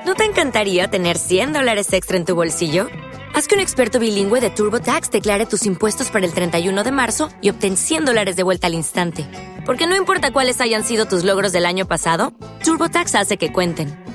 ¿No 0.05 0.15
te 0.15 0.23
encantaría 0.23 0.89
tener 0.89 1.17
100 1.17 1.53
dólares 1.53 1.93
extra 1.93 2.17
en 2.17 2.25
tu 2.25 2.35
bolsillo? 2.35 2.87
Haz 3.35 3.47
que 3.47 3.55
un 3.55 3.61
experto 3.61 3.99
bilingüe 3.99 4.41
de 4.41 4.49
TurboTax 4.49 5.11
declare 5.11 5.45
tus 5.45 5.65
impuestos 5.65 6.09
para 6.09 6.25
el 6.25 6.33
31 6.33 6.83
de 6.83 6.91
marzo 6.91 7.29
y 7.41 7.49
obtén 7.49 7.77
100 7.77 8.05
dólares 8.05 8.35
de 8.35 8.43
vuelta 8.43 8.67
al 8.67 8.73
instante. 8.73 9.25
Porque 9.65 9.85
no 9.85 9.95
importa 9.95 10.31
cuáles 10.31 10.61
hayan 10.61 10.83
sido 10.83 11.05
tus 11.05 11.23
logros 11.23 11.51
del 11.51 11.65
año 11.65 11.85
pasado, 11.85 12.33
TurboTax 12.63 13.15
hace 13.15 13.37
que 13.37 13.53
cuenten. 13.53 14.08